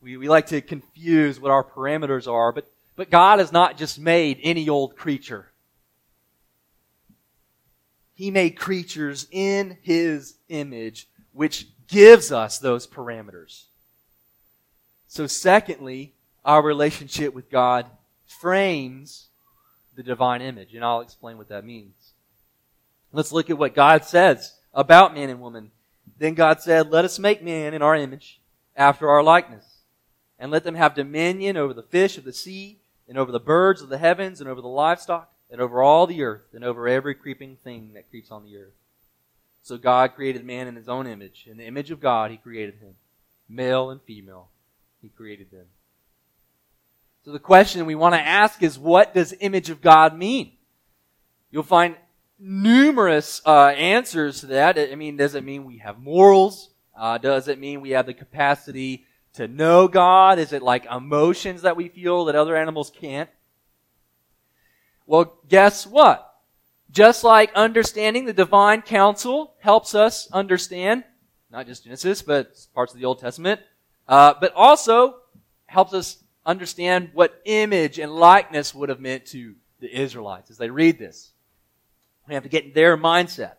We, 0.00 0.16
we 0.16 0.28
like 0.28 0.46
to 0.46 0.60
confuse 0.60 1.38
what 1.38 1.50
our 1.50 1.62
parameters 1.62 2.26
are, 2.26 2.52
but, 2.52 2.66
but 2.96 3.10
God 3.10 3.38
has 3.38 3.52
not 3.52 3.76
just 3.76 3.98
made 3.98 4.40
any 4.42 4.68
old 4.68 4.96
creature. 4.96 5.52
He 8.14 8.30
made 8.30 8.58
creatures 8.58 9.26
in 9.30 9.76
His 9.82 10.36
image, 10.48 11.06
which 11.32 11.68
gives 11.86 12.32
us 12.32 12.58
those 12.58 12.86
parameters. 12.86 13.64
So 15.06 15.26
secondly, 15.26 16.14
our 16.44 16.62
relationship 16.62 17.34
with 17.34 17.50
God 17.50 17.86
frames 18.26 19.26
the 19.94 20.02
divine 20.02 20.40
image, 20.40 20.74
and 20.74 20.84
I'll 20.84 21.00
explain 21.00 21.36
what 21.36 21.50
that 21.50 21.64
means. 21.64 22.12
Let's 23.12 23.32
look 23.32 23.50
at 23.50 23.58
what 23.58 23.74
God 23.74 24.04
says 24.04 24.54
about 24.76 25.14
man 25.14 25.30
and 25.30 25.40
woman. 25.40 25.72
Then 26.18 26.34
God 26.34 26.60
said, 26.60 26.92
Let 26.92 27.04
us 27.04 27.18
make 27.18 27.42
man 27.42 27.74
in 27.74 27.82
our 27.82 27.96
image, 27.96 28.40
after 28.76 29.08
our 29.08 29.22
likeness, 29.22 29.64
and 30.38 30.52
let 30.52 30.62
them 30.62 30.76
have 30.76 30.94
dominion 30.94 31.56
over 31.56 31.72
the 31.72 31.82
fish 31.82 32.16
of 32.18 32.24
the 32.24 32.32
sea, 32.32 32.78
and 33.08 33.18
over 33.18 33.32
the 33.32 33.40
birds 33.40 33.82
of 33.82 33.88
the 33.88 33.98
heavens, 33.98 34.40
and 34.40 34.48
over 34.48 34.60
the 34.60 34.68
livestock, 34.68 35.32
and 35.50 35.60
over 35.60 35.82
all 35.82 36.06
the 36.06 36.22
earth, 36.22 36.52
and 36.52 36.62
over 36.62 36.86
every 36.86 37.14
creeping 37.14 37.56
thing 37.64 37.92
that 37.94 38.08
creeps 38.10 38.30
on 38.30 38.44
the 38.44 38.56
earth. 38.56 38.74
So 39.62 39.78
God 39.78 40.14
created 40.14 40.44
man 40.44 40.68
in 40.68 40.76
his 40.76 40.88
own 40.88 41.06
image. 41.06 41.46
In 41.50 41.56
the 41.56 41.66
image 41.66 41.90
of 41.90 42.00
God, 42.00 42.30
he 42.30 42.36
created 42.36 42.74
him. 42.76 42.94
Male 43.48 43.90
and 43.90 44.00
female, 44.02 44.50
he 45.00 45.08
created 45.08 45.50
them. 45.50 45.66
So 47.24 47.32
the 47.32 47.38
question 47.38 47.86
we 47.86 47.94
want 47.94 48.14
to 48.14 48.20
ask 48.20 48.62
is, 48.62 48.78
what 48.78 49.14
does 49.14 49.34
image 49.40 49.70
of 49.70 49.80
God 49.80 50.16
mean? 50.16 50.52
You'll 51.50 51.64
find 51.64 51.96
numerous 52.38 53.40
uh, 53.46 53.68
answers 53.68 54.40
to 54.40 54.46
that. 54.46 54.78
I 54.78 54.94
mean, 54.94 55.16
does 55.16 55.34
it 55.34 55.44
mean 55.44 55.64
we 55.64 55.78
have 55.78 55.98
morals? 55.98 56.70
Uh, 56.96 57.18
does 57.18 57.48
it 57.48 57.58
mean 57.58 57.80
we 57.80 57.90
have 57.90 58.06
the 58.06 58.14
capacity 58.14 59.04
to 59.34 59.48
know 59.48 59.88
God? 59.88 60.38
Is 60.38 60.52
it 60.52 60.62
like 60.62 60.86
emotions 60.86 61.62
that 61.62 61.76
we 61.76 61.88
feel 61.88 62.26
that 62.26 62.34
other 62.34 62.56
animals 62.56 62.90
can't? 62.90 63.30
Well, 65.06 65.38
guess 65.48 65.86
what? 65.86 66.22
Just 66.90 67.24
like 67.24 67.52
understanding 67.54 68.24
the 68.24 68.32
divine 68.32 68.82
council 68.82 69.54
helps 69.60 69.94
us 69.94 70.30
understand 70.32 71.04
not 71.50 71.66
just 71.66 71.84
Genesis, 71.84 72.22
but 72.22 72.54
parts 72.74 72.92
of 72.92 73.00
the 73.00 73.06
Old 73.06 73.18
Testament, 73.18 73.60
uh, 74.08 74.34
but 74.40 74.52
also 74.54 75.16
helps 75.66 75.92
us 75.94 76.22
understand 76.44 77.10
what 77.14 77.40
image 77.44 77.98
and 77.98 78.14
likeness 78.14 78.74
would 78.74 78.88
have 78.88 79.00
meant 79.00 79.26
to 79.26 79.54
the 79.80 80.00
Israelites 80.00 80.50
as 80.50 80.58
they 80.58 80.70
read 80.70 80.98
this. 80.98 81.32
We 82.28 82.34
have 82.34 82.42
to 82.42 82.48
get 82.48 82.74
their 82.74 82.96
mindset. 82.96 83.54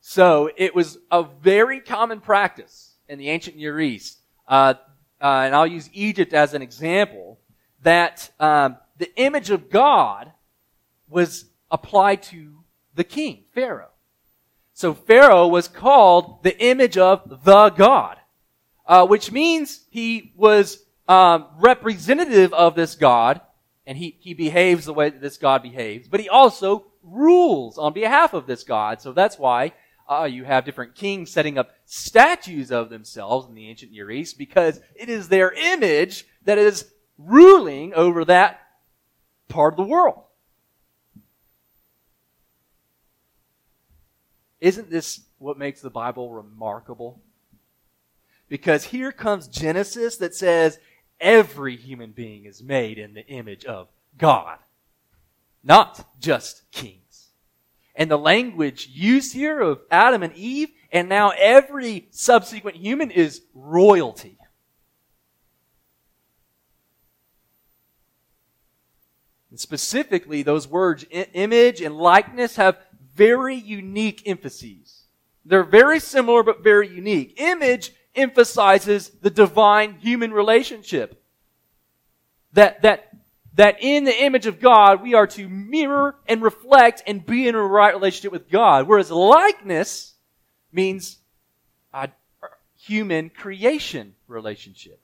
So 0.00 0.50
it 0.56 0.74
was 0.74 0.98
a 1.10 1.24
very 1.24 1.80
common 1.80 2.20
practice 2.20 2.94
in 3.08 3.18
the 3.18 3.28
ancient 3.28 3.56
Near 3.56 3.80
East, 3.80 4.18
uh, 4.46 4.74
uh, 5.20 5.42
and 5.44 5.54
I'll 5.54 5.66
use 5.66 5.90
Egypt 5.92 6.32
as 6.32 6.54
an 6.54 6.62
example, 6.62 7.40
that 7.82 8.30
um, 8.38 8.76
the 8.98 9.12
image 9.16 9.50
of 9.50 9.70
God 9.70 10.32
was 11.08 11.46
applied 11.70 12.22
to 12.24 12.64
the 12.94 13.04
king, 13.04 13.44
Pharaoh. 13.52 13.90
So 14.72 14.94
Pharaoh 14.94 15.48
was 15.48 15.68
called 15.68 16.42
the 16.42 16.58
image 16.62 16.98
of 16.98 17.44
the 17.44 17.70
God, 17.70 18.18
uh, 18.86 19.06
which 19.06 19.32
means 19.32 19.86
he 19.90 20.32
was 20.36 20.84
um, 21.08 21.46
representative 21.58 22.52
of 22.52 22.74
this 22.74 22.94
God, 22.94 23.40
and 23.86 23.96
he, 23.96 24.16
he 24.20 24.34
behaves 24.34 24.84
the 24.84 24.94
way 24.94 25.10
that 25.10 25.20
this 25.20 25.38
God 25.38 25.62
behaves, 25.62 26.08
but 26.08 26.20
he 26.20 26.28
also 26.28 26.86
rules 27.06 27.78
on 27.78 27.92
behalf 27.92 28.34
of 28.34 28.46
this 28.46 28.64
God. 28.64 29.00
So 29.00 29.12
that's 29.12 29.38
why 29.38 29.72
uh, 30.10 30.24
you 30.24 30.44
have 30.44 30.64
different 30.64 30.94
kings 30.94 31.30
setting 31.30 31.56
up 31.56 31.70
statues 31.84 32.70
of 32.70 32.90
themselves 32.90 33.48
in 33.48 33.54
the 33.54 33.68
ancient 33.68 33.92
Near 33.92 34.10
East, 34.10 34.38
because 34.38 34.80
it 34.94 35.08
is 35.08 35.28
their 35.28 35.52
image 35.52 36.26
that 36.44 36.58
is 36.58 36.90
ruling 37.18 37.94
over 37.94 38.24
that 38.24 38.60
part 39.48 39.72
of 39.72 39.76
the 39.76 39.84
world. 39.84 40.22
Isn't 44.60 44.90
this 44.90 45.20
what 45.38 45.58
makes 45.58 45.80
the 45.80 45.90
Bible 45.90 46.32
remarkable? 46.32 47.20
Because 48.48 48.84
here 48.84 49.12
comes 49.12 49.48
Genesis 49.48 50.16
that 50.16 50.34
says 50.34 50.78
every 51.20 51.76
human 51.76 52.12
being 52.12 52.44
is 52.44 52.62
made 52.62 52.98
in 52.98 53.14
the 53.14 53.26
image 53.26 53.64
of 53.64 53.88
God, 54.16 54.58
not 55.66 56.06
just 56.20 56.62
kings. 56.70 57.30
And 57.96 58.10
the 58.10 58.18
language 58.18 58.88
used 58.92 59.34
here 59.34 59.60
of 59.60 59.80
Adam 59.90 60.22
and 60.22 60.32
Eve, 60.34 60.68
and 60.92 61.08
now 61.08 61.32
every 61.36 62.06
subsequent 62.10 62.76
human 62.76 63.10
is 63.10 63.42
royalty. 63.52 64.38
And 69.50 69.58
specifically, 69.58 70.42
those 70.42 70.68
words, 70.68 71.04
image 71.10 71.80
and 71.80 71.96
likeness, 71.96 72.56
have 72.56 72.78
very 73.14 73.56
unique 73.56 74.22
emphases. 74.26 75.06
They're 75.44 75.64
very 75.64 75.98
similar 75.98 76.42
but 76.42 76.62
very 76.62 76.88
unique. 76.88 77.34
Image 77.38 77.92
emphasizes 78.14 79.08
the 79.08 79.30
divine 79.30 79.94
human 79.94 80.32
relationship. 80.32 81.24
That, 82.52 82.82
that, 82.82 83.15
that 83.56 83.78
in 83.80 84.04
the 84.04 84.24
image 84.24 84.46
of 84.46 84.60
God, 84.60 85.02
we 85.02 85.14
are 85.14 85.26
to 85.26 85.48
mirror 85.48 86.14
and 86.28 86.42
reflect 86.42 87.02
and 87.06 87.24
be 87.24 87.48
in 87.48 87.54
a 87.54 87.62
right 87.62 87.94
relationship 87.94 88.32
with 88.32 88.50
God. 88.50 88.86
Whereas 88.86 89.10
likeness 89.10 90.14
means 90.70 91.18
a 91.92 92.10
human 92.78 93.30
creation 93.30 94.14
relationship. 94.28 95.02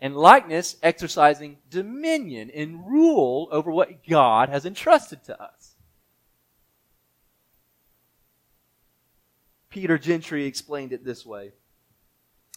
And 0.00 0.16
likeness 0.16 0.76
exercising 0.82 1.58
dominion 1.70 2.50
and 2.50 2.84
rule 2.84 3.48
over 3.52 3.70
what 3.70 4.04
God 4.08 4.48
has 4.48 4.66
entrusted 4.66 5.22
to 5.24 5.40
us. 5.40 5.76
Peter 9.70 9.96
Gentry 9.98 10.46
explained 10.46 10.92
it 10.92 11.04
this 11.04 11.24
way 11.24 11.52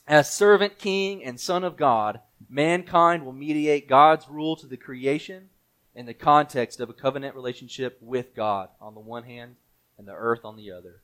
As 0.07 0.33
servant 0.33 0.77
king 0.77 1.23
and 1.23 1.39
son 1.39 1.63
of 1.63 1.77
God, 1.77 2.19
mankind 2.49 3.25
will 3.25 3.33
mediate 3.33 3.89
God's 3.89 4.29
rule 4.29 4.55
to 4.57 4.67
the 4.67 4.77
creation 4.77 5.49
in 5.95 6.05
the 6.05 6.13
context 6.13 6.79
of 6.79 6.89
a 6.89 6.93
covenant 6.93 7.35
relationship 7.35 7.97
with 8.01 8.35
God 8.35 8.69
on 8.79 8.93
the 8.93 8.99
one 8.99 9.23
hand 9.23 9.55
and 9.97 10.07
the 10.07 10.13
earth 10.13 10.43
on 10.43 10.57
the 10.57 10.71
other. 10.71 11.01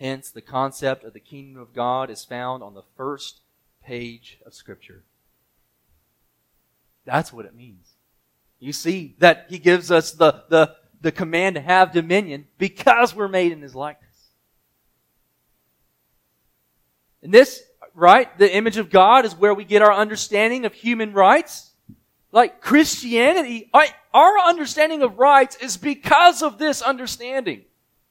Hence, 0.00 0.30
the 0.30 0.42
concept 0.42 1.04
of 1.04 1.12
the 1.12 1.20
kingdom 1.20 1.60
of 1.60 1.74
God 1.74 2.10
is 2.10 2.24
found 2.24 2.62
on 2.62 2.74
the 2.74 2.82
first 2.96 3.40
page 3.84 4.38
of 4.44 4.54
Scripture. 4.54 5.04
That's 7.04 7.32
what 7.32 7.46
it 7.46 7.54
means. 7.54 7.92
You 8.58 8.72
see 8.72 9.14
that 9.18 9.46
he 9.48 9.58
gives 9.58 9.90
us 9.90 10.12
the, 10.12 10.44
the, 10.48 10.74
the 11.00 11.12
command 11.12 11.54
to 11.54 11.60
have 11.60 11.92
dominion 11.92 12.48
because 12.58 13.14
we're 13.14 13.28
made 13.28 13.52
in 13.52 13.62
his 13.62 13.74
likeness. 13.74 14.30
And 17.22 17.32
this, 17.32 17.62
right, 17.96 18.38
the 18.38 18.54
image 18.54 18.76
of 18.76 18.90
God 18.90 19.24
is 19.24 19.34
where 19.34 19.54
we 19.54 19.64
get 19.64 19.82
our 19.82 19.92
understanding 19.92 20.64
of 20.64 20.74
human 20.74 21.12
rights. 21.12 21.72
Like 22.30 22.60
Christianity, 22.60 23.70
our 24.12 24.38
understanding 24.46 25.02
of 25.02 25.18
rights 25.18 25.56
is 25.56 25.76
because 25.76 26.42
of 26.42 26.58
this 26.58 26.82
understanding. 26.82 27.64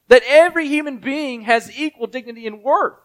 That 0.08 0.22
every 0.26 0.68
human 0.68 0.98
being 0.98 1.42
has 1.42 1.78
equal 1.78 2.06
dignity 2.06 2.46
and 2.46 2.62
worth. 2.62 2.98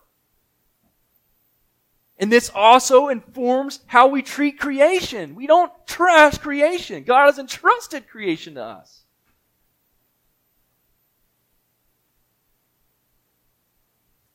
And 2.17 2.31
this 2.31 2.51
also 2.53 3.07
informs 3.07 3.79
how 3.87 4.07
we 4.07 4.21
treat 4.21 4.59
creation. 4.59 5.33
We 5.33 5.47
don't 5.47 5.71
trash 5.87 6.37
creation. 6.37 7.03
God 7.03 7.25
has 7.25 7.39
entrusted 7.39 8.07
creation 8.07 8.55
to 8.55 8.63
us. 8.63 9.03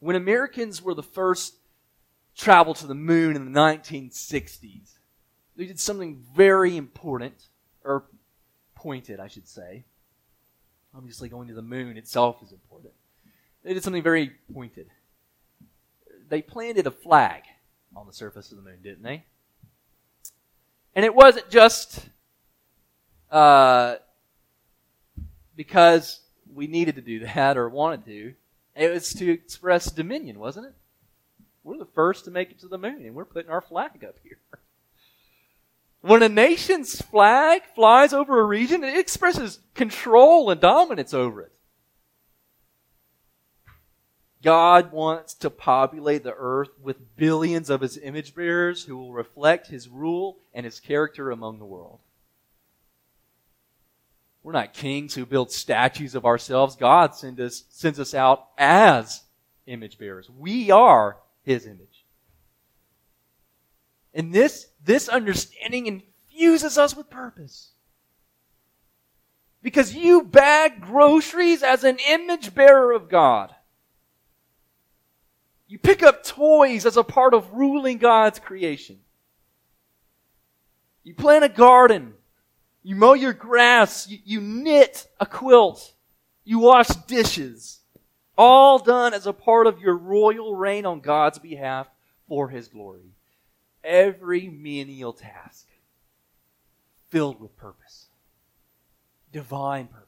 When 0.00 0.16
Americans 0.16 0.82
were 0.82 0.94
the 0.94 1.02
first 1.02 1.54
travel 2.36 2.74
to 2.74 2.86
the 2.86 2.94
moon 2.94 3.34
in 3.34 3.50
the 3.50 3.60
1960s. 3.60 4.92
They 5.56 5.66
did 5.66 5.80
something 5.80 6.22
very 6.34 6.76
important, 6.76 7.48
or 7.82 8.04
pointed, 8.74 9.20
I 9.20 9.28
should 9.28 9.48
say. 9.48 9.84
Obviously, 10.94 11.28
going 11.28 11.48
to 11.48 11.54
the 11.54 11.62
moon 11.62 11.96
itself 11.96 12.42
is 12.42 12.52
important. 12.52 12.92
They 13.64 13.74
did 13.74 13.82
something 13.82 14.02
very 14.02 14.32
pointed. 14.52 14.88
They 16.28 16.42
planted 16.42 16.86
a 16.86 16.90
flag 16.90 17.42
on 17.94 18.06
the 18.06 18.12
surface 18.12 18.50
of 18.50 18.58
the 18.58 18.62
moon, 18.62 18.78
didn't 18.82 19.02
they? 19.02 19.24
And 20.94 21.04
it 21.04 21.14
wasn't 21.14 21.50
just 21.50 22.06
uh, 23.30 23.96
because 25.54 26.20
we 26.52 26.66
needed 26.66 26.96
to 26.96 27.00
do 27.00 27.20
that 27.34 27.56
or 27.56 27.68
wanted 27.68 28.04
to. 28.06 28.34
It 28.74 28.92
was 28.92 29.14
to 29.14 29.30
express 29.30 29.90
dominion, 29.90 30.38
wasn't 30.38 30.66
it? 30.66 30.74
We're 31.66 31.78
the 31.78 31.84
first 31.84 32.24
to 32.26 32.30
make 32.30 32.52
it 32.52 32.60
to 32.60 32.68
the 32.68 32.78
moon, 32.78 33.04
and 33.04 33.14
we're 33.16 33.24
putting 33.24 33.50
our 33.50 33.60
flag 33.60 34.04
up 34.04 34.14
here. 34.22 34.38
When 36.00 36.22
a 36.22 36.28
nation's 36.28 37.02
flag 37.02 37.62
flies 37.74 38.12
over 38.12 38.38
a 38.38 38.44
region, 38.44 38.84
it 38.84 38.96
expresses 38.96 39.58
control 39.74 40.48
and 40.50 40.60
dominance 40.60 41.12
over 41.12 41.40
it. 41.40 41.52
God 44.44 44.92
wants 44.92 45.34
to 45.34 45.50
populate 45.50 46.22
the 46.22 46.34
earth 46.36 46.68
with 46.80 47.16
billions 47.16 47.68
of 47.68 47.80
his 47.80 47.98
image 47.98 48.36
bearers 48.36 48.84
who 48.84 48.96
will 48.96 49.12
reflect 49.12 49.66
his 49.66 49.88
rule 49.88 50.38
and 50.54 50.64
his 50.64 50.78
character 50.78 51.32
among 51.32 51.58
the 51.58 51.64
world. 51.64 51.98
We're 54.44 54.52
not 54.52 54.72
kings 54.72 55.16
who 55.16 55.26
build 55.26 55.50
statues 55.50 56.14
of 56.14 56.24
ourselves. 56.24 56.76
God 56.76 57.16
send 57.16 57.40
us, 57.40 57.64
sends 57.70 57.98
us 57.98 58.14
out 58.14 58.50
as 58.56 59.24
image 59.66 59.98
bearers. 59.98 60.30
We 60.30 60.70
are 60.70 61.16
his 61.46 61.64
image. 61.64 62.04
And 64.12 64.34
this, 64.34 64.66
this 64.84 65.08
understanding 65.08 65.86
infuses 65.86 66.76
us 66.76 66.96
with 66.96 67.08
purpose. 67.08 67.70
Because 69.62 69.94
you 69.94 70.22
bag 70.22 70.80
groceries 70.80 71.62
as 71.62 71.84
an 71.84 71.98
image 72.08 72.54
bearer 72.54 72.92
of 72.92 73.08
God. 73.08 73.54
You 75.68 75.78
pick 75.78 76.02
up 76.02 76.24
toys 76.24 76.84
as 76.84 76.96
a 76.96 77.04
part 77.04 77.34
of 77.34 77.52
ruling 77.52 77.98
God's 77.98 78.38
creation. 78.38 78.98
You 81.04 81.14
plant 81.14 81.44
a 81.44 81.48
garden. 81.48 82.14
You 82.82 82.96
mow 82.96 83.14
your 83.14 83.32
grass. 83.32 84.08
You, 84.08 84.18
you 84.24 84.40
knit 84.40 85.06
a 85.20 85.26
quilt. 85.26 85.92
You 86.44 86.60
wash 86.60 86.88
dishes. 87.06 87.80
All 88.38 88.78
done 88.78 89.14
as 89.14 89.26
a 89.26 89.32
part 89.32 89.66
of 89.66 89.80
your 89.80 89.96
royal 89.96 90.54
reign 90.54 90.84
on 90.84 91.00
God's 91.00 91.38
behalf 91.38 91.88
for 92.28 92.48
his 92.48 92.68
glory. 92.68 93.14
Every 93.82 94.48
menial 94.48 95.12
task 95.12 95.66
filled 97.08 97.40
with 97.40 97.56
purpose, 97.56 98.06
divine 99.32 99.86
purpose. 99.86 100.06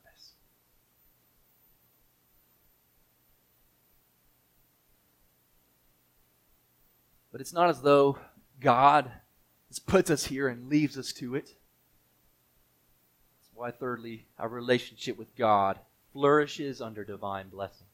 But 7.32 7.40
it's 7.40 7.52
not 7.52 7.70
as 7.70 7.82
though 7.82 8.18
God 8.60 9.10
puts 9.86 10.10
us 10.10 10.24
here 10.24 10.48
and 10.48 10.68
leaves 10.68 10.98
us 10.98 11.12
to 11.14 11.34
it. 11.34 11.46
That's 13.38 13.50
why, 13.54 13.70
thirdly, 13.70 14.26
our 14.38 14.48
relationship 14.48 15.16
with 15.18 15.36
God 15.36 15.78
flourishes 16.12 16.80
under 16.80 17.04
divine 17.04 17.48
blessing. 17.48 17.87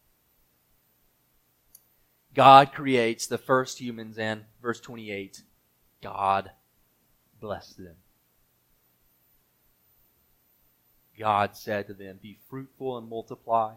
God 2.34 2.72
creates 2.72 3.26
the 3.26 3.38
first 3.38 3.80
humans, 3.80 4.18
and 4.18 4.44
verse 4.60 4.80
28, 4.80 5.42
God 6.02 6.50
blessed 7.40 7.78
them. 7.78 7.96
God 11.16 11.56
said 11.56 11.86
to 11.86 11.94
them, 11.94 12.18
Be 12.20 12.38
fruitful 12.48 12.98
and 12.98 13.08
multiply, 13.08 13.74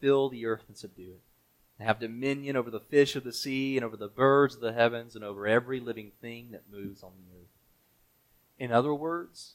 fill 0.00 0.28
the 0.28 0.44
earth 0.44 0.64
and 0.68 0.76
subdue 0.76 1.12
it, 1.12 1.22
and 1.78 1.88
have 1.88 1.98
dominion 1.98 2.56
over 2.56 2.70
the 2.70 2.78
fish 2.78 3.16
of 3.16 3.24
the 3.24 3.32
sea, 3.32 3.76
and 3.76 3.84
over 3.84 3.96
the 3.96 4.08
birds 4.08 4.54
of 4.54 4.60
the 4.60 4.74
heavens, 4.74 5.16
and 5.16 5.24
over 5.24 5.46
every 5.46 5.80
living 5.80 6.12
thing 6.20 6.50
that 6.50 6.70
moves 6.70 7.02
on 7.02 7.12
the 7.16 7.38
earth. 7.38 7.48
In 8.58 8.70
other 8.70 8.92
words, 8.92 9.54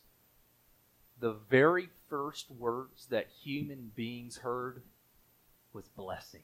the 1.19 1.33
very 1.33 1.89
first 2.09 2.49
words 2.49 3.05
that 3.11 3.27
human 3.43 3.91
beings 3.95 4.37
heard 4.37 4.81
was 5.71 5.87
blessing. 5.87 6.43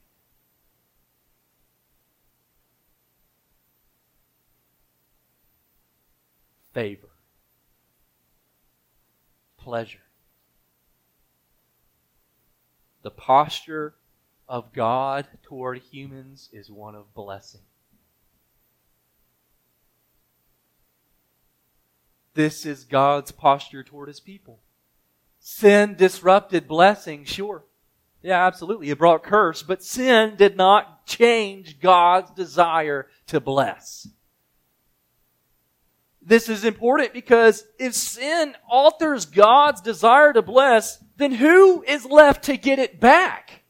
Favor. 6.80 7.10
Pleasure 9.58 10.00
the 13.02 13.12
posture 13.12 13.96
of 14.48 14.72
God 14.72 15.28
toward 15.44 15.80
humans 15.80 16.48
is 16.54 16.72
one 16.72 16.96
of 16.96 17.14
blessing. 17.14 17.60
This 22.34 22.66
is 22.66 22.86
God's 22.86 23.34
posture 23.34 23.84
toward 23.84 24.08
his 24.08 24.22
people. 24.22 24.62
Sin 25.42 25.96
disrupted 25.96 26.66
blessing, 26.66 27.26
sure. 27.26 27.66
Yeah, 28.22 28.48
absolutely. 28.48 28.90
It 28.90 29.00
brought 29.00 29.24
curse, 29.24 29.64
but 29.64 29.84
sin 29.84 30.38
did 30.38 30.56
not 30.56 31.06
change 31.06 31.82
God's 31.82 32.32
desire 32.32 33.08
to 33.28 33.42
bless. 33.42 34.08
This 36.30 36.48
is 36.48 36.64
important 36.64 37.12
because 37.12 37.66
if 37.80 37.96
sin 37.96 38.56
alters 38.70 39.26
God's 39.26 39.82
desire 39.82 40.32
to 40.32 40.44
bless, 40.44 41.04
then 41.18 41.32
who 41.32 41.82
is 41.82 42.06
left 42.06 42.44
to 42.44 42.56
get 42.56 42.78
it 42.78 43.00
back? 43.00 43.64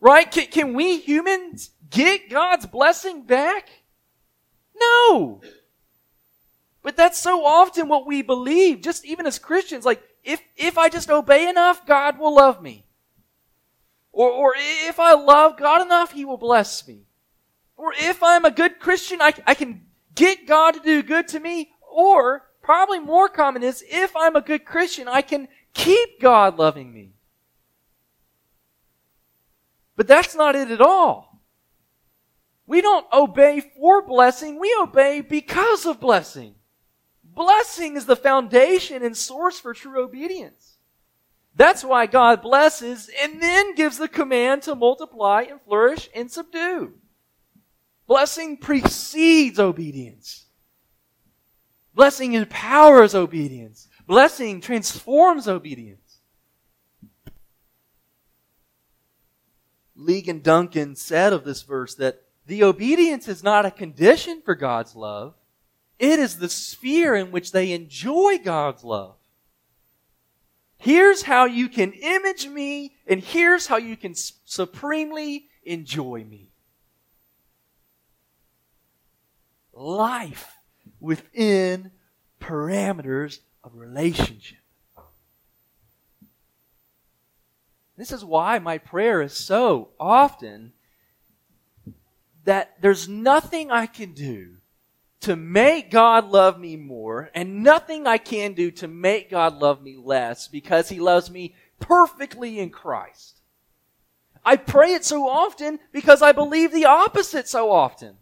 Right? 0.00 0.30
Can, 0.30 0.48
can 0.48 0.74
we 0.74 0.98
humans 0.98 1.70
get 1.88 2.28
God's 2.28 2.66
blessing 2.66 3.22
back? 3.22 3.70
No. 4.78 5.40
But 6.82 6.98
that's 6.98 7.18
so 7.18 7.42
often 7.42 7.88
what 7.88 8.06
we 8.06 8.20
believe, 8.20 8.82
just 8.82 9.06
even 9.06 9.26
as 9.26 9.38
Christians. 9.38 9.86
Like, 9.86 10.02
if, 10.22 10.42
if 10.58 10.76
I 10.76 10.90
just 10.90 11.08
obey 11.08 11.48
enough, 11.48 11.86
God 11.86 12.18
will 12.18 12.34
love 12.34 12.60
me. 12.60 12.84
Or, 14.12 14.28
or 14.30 14.54
if 14.58 15.00
I 15.00 15.14
love 15.14 15.56
God 15.56 15.80
enough, 15.80 16.12
He 16.12 16.26
will 16.26 16.36
bless 16.36 16.86
me. 16.86 17.06
Or 17.78 17.94
if 17.98 18.22
I'm 18.22 18.44
a 18.44 18.50
good 18.50 18.78
Christian, 18.78 19.22
I, 19.22 19.32
I 19.46 19.54
can 19.54 19.86
get 20.14 20.46
God 20.46 20.72
to 20.72 20.80
do 20.80 21.02
good 21.02 21.28
to 21.28 21.40
me. 21.40 21.70
Or, 21.90 22.42
probably 22.62 23.00
more 23.00 23.28
common 23.28 23.62
is, 23.62 23.84
if 23.88 24.14
I'm 24.16 24.36
a 24.36 24.40
good 24.40 24.64
Christian, 24.64 25.08
I 25.08 25.22
can 25.22 25.48
keep 25.74 26.20
God 26.20 26.58
loving 26.58 26.92
me. 26.92 27.12
But 29.96 30.08
that's 30.08 30.34
not 30.34 30.56
it 30.56 30.70
at 30.70 30.80
all. 30.80 31.40
We 32.66 32.80
don't 32.80 33.06
obey 33.12 33.60
for 33.76 34.02
blessing, 34.02 34.58
we 34.58 34.74
obey 34.80 35.20
because 35.20 35.84
of 35.84 36.00
blessing. 36.00 36.54
Blessing 37.22 37.96
is 37.96 38.06
the 38.06 38.16
foundation 38.16 39.02
and 39.02 39.16
source 39.16 39.58
for 39.58 39.74
true 39.74 40.02
obedience. 40.02 40.76
That's 41.54 41.84
why 41.84 42.06
God 42.06 42.40
blesses 42.40 43.10
and 43.22 43.42
then 43.42 43.74
gives 43.74 43.98
the 43.98 44.08
command 44.08 44.62
to 44.62 44.74
multiply 44.74 45.42
and 45.42 45.60
flourish 45.60 46.08
and 46.14 46.30
subdue. 46.30 46.94
Blessing 48.06 48.56
precedes 48.56 49.58
obedience. 49.58 50.46
Blessing 51.94 52.32
empowers 52.32 53.14
obedience. 53.14 53.88
Blessing 54.06 54.60
transforms 54.60 55.46
obedience. 55.46 56.20
Ligon 59.96 60.42
Duncan 60.42 60.96
said 60.96 61.32
of 61.32 61.44
this 61.44 61.62
verse 61.62 61.94
that 61.96 62.22
the 62.46 62.64
obedience 62.64 63.28
is 63.28 63.44
not 63.44 63.66
a 63.66 63.70
condition 63.70 64.42
for 64.44 64.54
God's 64.54 64.96
love. 64.96 65.34
It 65.98 66.18
is 66.18 66.38
the 66.38 66.48
sphere 66.48 67.14
in 67.14 67.30
which 67.30 67.52
they 67.52 67.72
enjoy 67.72 68.38
God's 68.42 68.82
love. 68.82 69.16
Here's 70.76 71.22
how 71.22 71.44
you 71.44 71.68
can 71.68 71.92
image 71.92 72.48
me, 72.48 72.96
and 73.06 73.20
here's 73.20 73.68
how 73.68 73.76
you 73.76 73.96
can 73.96 74.14
supremely 74.16 75.46
enjoy 75.62 76.24
me. 76.24 76.51
Life 79.82 80.58
within 81.00 81.90
parameters 82.40 83.40
of 83.64 83.74
relationship. 83.74 84.58
This 87.96 88.12
is 88.12 88.24
why 88.24 88.60
my 88.60 88.78
prayer 88.78 89.22
is 89.22 89.32
so 89.32 89.90
often 89.98 90.72
that 92.44 92.80
there's 92.80 93.08
nothing 93.08 93.72
I 93.72 93.86
can 93.86 94.12
do 94.12 94.58
to 95.22 95.34
make 95.34 95.90
God 95.90 96.28
love 96.28 96.60
me 96.60 96.76
more 96.76 97.30
and 97.34 97.64
nothing 97.64 98.06
I 98.06 98.18
can 98.18 98.54
do 98.54 98.70
to 98.72 98.86
make 98.86 99.30
God 99.30 99.58
love 99.60 99.82
me 99.82 99.96
less 99.96 100.46
because 100.46 100.88
he 100.88 101.00
loves 101.00 101.28
me 101.28 101.54
perfectly 101.80 102.60
in 102.60 102.70
Christ. 102.70 103.40
I 104.44 104.56
pray 104.56 104.94
it 104.94 105.04
so 105.04 105.28
often 105.28 105.80
because 105.92 106.22
I 106.22 106.30
believe 106.30 106.72
the 106.72 106.86
opposite 106.86 107.48
so 107.48 107.70
often. 107.72 108.16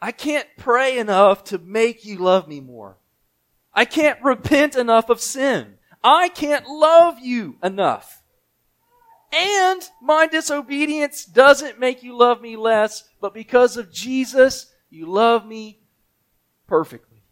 I 0.00 0.12
can't 0.12 0.48
pray 0.56 0.98
enough 0.98 1.44
to 1.44 1.58
make 1.58 2.04
you 2.04 2.18
love 2.18 2.46
me 2.46 2.60
more. 2.60 2.98
I 3.72 3.84
can't 3.84 4.22
repent 4.22 4.76
enough 4.76 5.10
of 5.10 5.20
sin. 5.20 5.74
I 6.02 6.28
can't 6.28 6.66
love 6.68 7.18
you 7.18 7.56
enough. 7.62 8.22
And 9.32 9.82
my 10.00 10.26
disobedience 10.26 11.24
doesn't 11.24 11.78
make 11.78 12.02
you 12.02 12.16
love 12.16 12.40
me 12.40 12.56
less, 12.56 13.04
but 13.20 13.34
because 13.34 13.76
of 13.76 13.92
Jesus, 13.92 14.72
you 14.88 15.06
love 15.06 15.44
me 15.44 15.80
perfectly. 16.66 17.22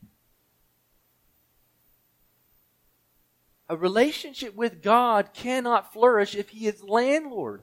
A 3.68 3.76
relationship 3.76 4.54
with 4.54 4.82
God 4.82 5.30
cannot 5.32 5.92
flourish 5.92 6.34
if 6.34 6.50
He 6.50 6.66
is 6.66 6.82
landlord. 6.82 7.62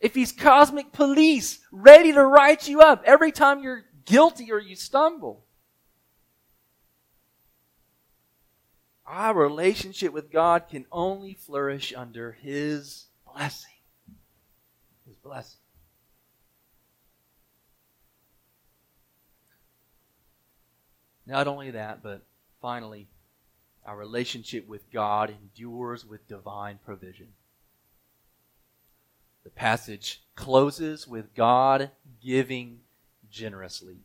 If 0.00 0.14
He's 0.14 0.32
cosmic 0.32 0.92
police, 0.92 1.60
ready 1.70 2.12
to 2.12 2.24
write 2.24 2.68
you 2.68 2.80
up 2.80 3.02
every 3.06 3.32
time 3.32 3.62
you're 3.62 3.84
guilty 4.06 4.50
or 4.50 4.58
you 4.58 4.76
stumble. 4.76 5.44
Our 9.06 9.34
relationship 9.34 10.12
with 10.12 10.32
God 10.32 10.64
can 10.68 10.86
only 10.90 11.34
flourish 11.34 11.92
under 11.94 12.32
His 12.32 13.06
blessing. 13.32 13.70
His 15.06 15.16
blessing. 15.16 15.60
Not 21.26 21.46
only 21.46 21.72
that, 21.72 22.02
but 22.02 22.24
finally, 22.60 23.08
our 23.84 23.96
relationship 23.96 24.66
with 24.66 24.90
God 24.92 25.30
endures 25.30 26.04
with 26.04 26.26
divine 26.26 26.78
provision. 26.84 27.28
The 29.44 29.50
passage 29.50 30.22
closes 30.34 31.06
with 31.06 31.34
God 31.34 31.90
giving 32.20 32.80
generously. 33.30 33.98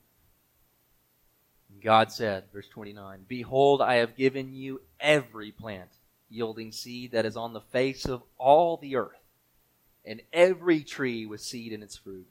God 1.81 2.11
said, 2.11 2.45
verse 2.53 2.67
29, 2.67 3.25
Behold, 3.27 3.81
I 3.81 3.95
have 3.95 4.15
given 4.15 4.53
you 4.53 4.81
every 4.99 5.51
plant 5.51 5.89
yielding 6.29 6.71
seed 6.71 7.11
that 7.11 7.25
is 7.25 7.35
on 7.35 7.53
the 7.53 7.61
face 7.61 8.05
of 8.05 8.23
all 8.37 8.77
the 8.77 8.95
earth, 8.95 9.21
and 10.05 10.21
every 10.31 10.81
tree 10.81 11.25
with 11.25 11.41
seed 11.41 11.73
in 11.73 11.83
its 11.83 11.97
fruit. 11.97 12.27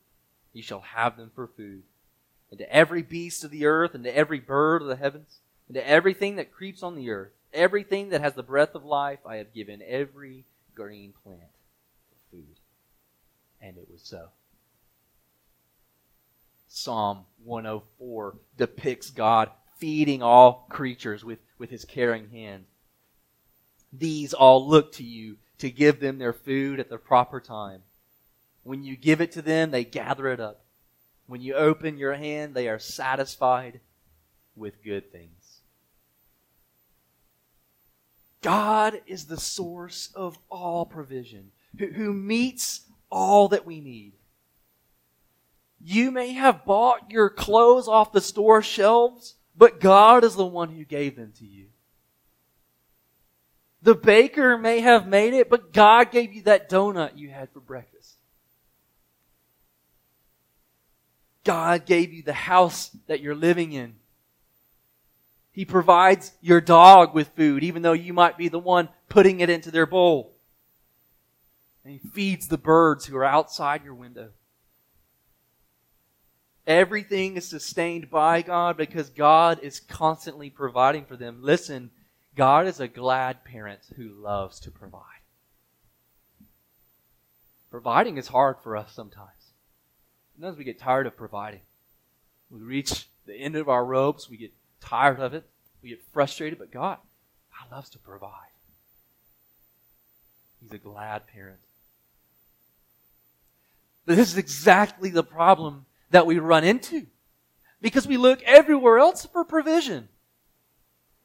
You 0.53 0.63
shall 0.63 0.81
have 0.81 1.17
them 1.17 1.31
for 1.35 1.47
food. 1.47 1.83
And 2.51 2.59
to 2.59 2.75
every 2.75 3.03
beast 3.03 3.45
of 3.45 3.51
the 3.51 3.67
earth, 3.67 3.95
and 3.95 4.05
to 4.05 4.17
every 4.17 4.41
bird 4.41 4.83
of 4.83 4.89
the 4.89 4.97
heavens, 4.97 5.39
and 5.69 5.77
to 5.77 5.89
everything 5.89 6.37
that 6.37 6.53
creeps 6.53 6.83
on 6.83 6.97
the 6.97 7.11
earth, 7.11 7.31
everything 7.53 8.09
that 8.09 8.21
has 8.21 8.35
the 8.35 8.43
breath 8.43 8.75
of 8.75 8.85
life, 8.85 9.21
I 9.25 9.37
have 9.37 9.55
given 9.55 9.83
every 9.87 10.45
green 10.75 11.13
plant 11.23 11.41
for 12.09 12.37
food. 12.37 12.57
And 13.61 13.77
it 13.77 13.89
was 13.91 14.03
so. 14.03 14.31
Psalm 16.73 17.25
104 17.43 18.39
depicts 18.57 19.11
God 19.11 19.51
feeding 19.79 20.23
all 20.23 20.67
creatures 20.71 21.25
with, 21.25 21.41
with 21.59 21.69
his 21.69 21.85
caring 21.85 22.31
hand. 22.31 22.65
These 23.93 24.33
all 24.33 24.69
look 24.69 24.93
to 24.93 25.03
you 25.03 25.39
to 25.59 25.69
give 25.69 25.99
them 25.99 26.19
their 26.19 26.33
food 26.33 26.79
at 26.79 26.89
the 26.89 26.97
proper 26.97 27.41
time. 27.41 27.83
When 28.63 28.85
you 28.85 28.97
give 28.97 29.21
it 29.21 29.33
to 29.33 29.43
them, 29.43 29.73
they 29.73 29.85
gather 29.85 30.29
it 30.29 30.39
up. 30.39 30.65
When 31.27 31.43
you 31.43 31.55
open 31.55 31.99
your 31.99 32.15
hand, 32.15 32.55
they 32.55 32.69
are 32.69 32.79
satisfied 32.79 33.81
with 34.55 34.85
good 34.85 35.11
things. 35.11 35.63
God 38.43 39.01
is 39.07 39.27
the 39.27 39.41
source 39.41 40.11
of 40.15 40.39
all 40.49 40.87
provision, 40.87 41.51
who, 41.79 41.89
who 41.89 42.13
meets 42.13 42.83
all 43.11 43.49
that 43.49 43.67
we 43.67 43.81
need. 43.81 44.13
You 45.83 46.11
may 46.11 46.33
have 46.33 46.65
bought 46.65 47.11
your 47.11 47.31
clothes 47.31 47.89
off 47.89 48.13
the 48.13 48.21
store 48.21 48.63
shelves, 48.63 49.35
but 49.57 49.81
God 49.81 50.25
is 50.25 50.37
the 50.37 50.45
one 50.45 50.71
who 50.71 50.85
gave 50.85 51.17
them 51.17 51.33
to 51.39 51.47
you. 51.47 51.67
The 53.83 53.95
baker 53.95 54.59
may 54.59 54.81
have 54.81 55.07
made 55.07 55.33
it, 55.33 55.49
but 55.49 55.73
God 55.73 56.11
gave 56.11 56.35
you 56.35 56.43
that 56.43 56.69
donut 56.69 57.17
you 57.17 57.31
had 57.31 57.51
for 57.51 57.61
breakfast. 57.61 58.17
God 61.45 61.87
gave 61.87 62.13
you 62.13 62.23
the 62.23 62.35
house 62.35 62.91
that 63.07 63.21
you're 63.21 63.35
living 63.35 63.73
in. 63.73 63.95
He 65.53 65.65
provides 65.65 66.33
your 66.43 66.61
dog 66.61 67.15
with 67.15 67.29
food, 67.35 67.65
even 67.65 67.81
though 67.81 67.95
you 67.95 68.13
might 68.13 68.37
be 68.37 68.49
the 68.49 68.59
one 68.59 68.91
putting 69.09 69.41
it 69.41 69.49
into 69.49 69.71
their 69.71 69.87
bowl. 69.87 70.37
And 71.83 71.93
He 71.93 71.99
feeds 71.99 72.49
the 72.49 72.59
birds 72.59 73.07
who 73.07 73.17
are 73.17 73.25
outside 73.25 73.83
your 73.83 73.95
window. 73.95 74.31
Everything 76.67 77.37
is 77.37 77.49
sustained 77.49 78.11
by 78.11 78.43
God 78.43 78.77
because 78.77 79.11
God 79.11 79.61
is 79.63 79.81
constantly 79.81 80.51
providing 80.51 81.05
for 81.05 81.17
them. 81.17 81.39
Listen, 81.41 81.91
God 82.37 82.67
is 82.67 82.81
a 82.81 82.89
glad 82.89 83.45
parent 83.45 83.81
who 83.97 84.11
loves 84.11 84.61
to 84.61 84.71
provide. 84.71 85.05
Providing 87.71 88.19
is 88.19 88.29
hard 88.29 88.57
for 88.63 88.77
us 88.77 88.93
sometimes. 88.93 89.53
Sometimes 90.35 90.59
we 90.59 90.65
get 90.65 90.79
tired 90.79 91.07
of 91.07 91.17
providing. 91.17 91.61
We 92.51 92.61
reach 92.61 93.07
the 93.27 93.35
end 93.35 93.57
of 93.57 93.69
our 93.69 93.85
ropes, 93.85 94.29
we 94.29 94.37
get 94.37 94.53
tired 94.81 95.21
of 95.21 95.35
it, 95.35 95.45
we 95.83 95.91
get 95.91 96.03
frustrated, 96.13 96.59
but 96.59 96.73
God, 96.73 96.99
God 97.53 97.77
loves 97.77 97.91
to 97.91 97.99
provide. 97.99 98.33
He's 100.61 100.73
a 100.73 100.79
glad 100.79 101.27
parent. 101.27 101.61
But 104.05 104.17
this 104.17 104.33
is 104.33 104.39
exactly 104.39 105.11
the 105.11 105.23
problem 105.23 105.87
that 106.11 106.27
we 106.27 106.39
run 106.39 106.65
into 106.65 107.07
because 107.81 108.07
we 108.07 108.17
look 108.17 108.43
everywhere 108.43 108.99
else 108.99 109.27
for 109.27 109.45
provision. 109.45 110.09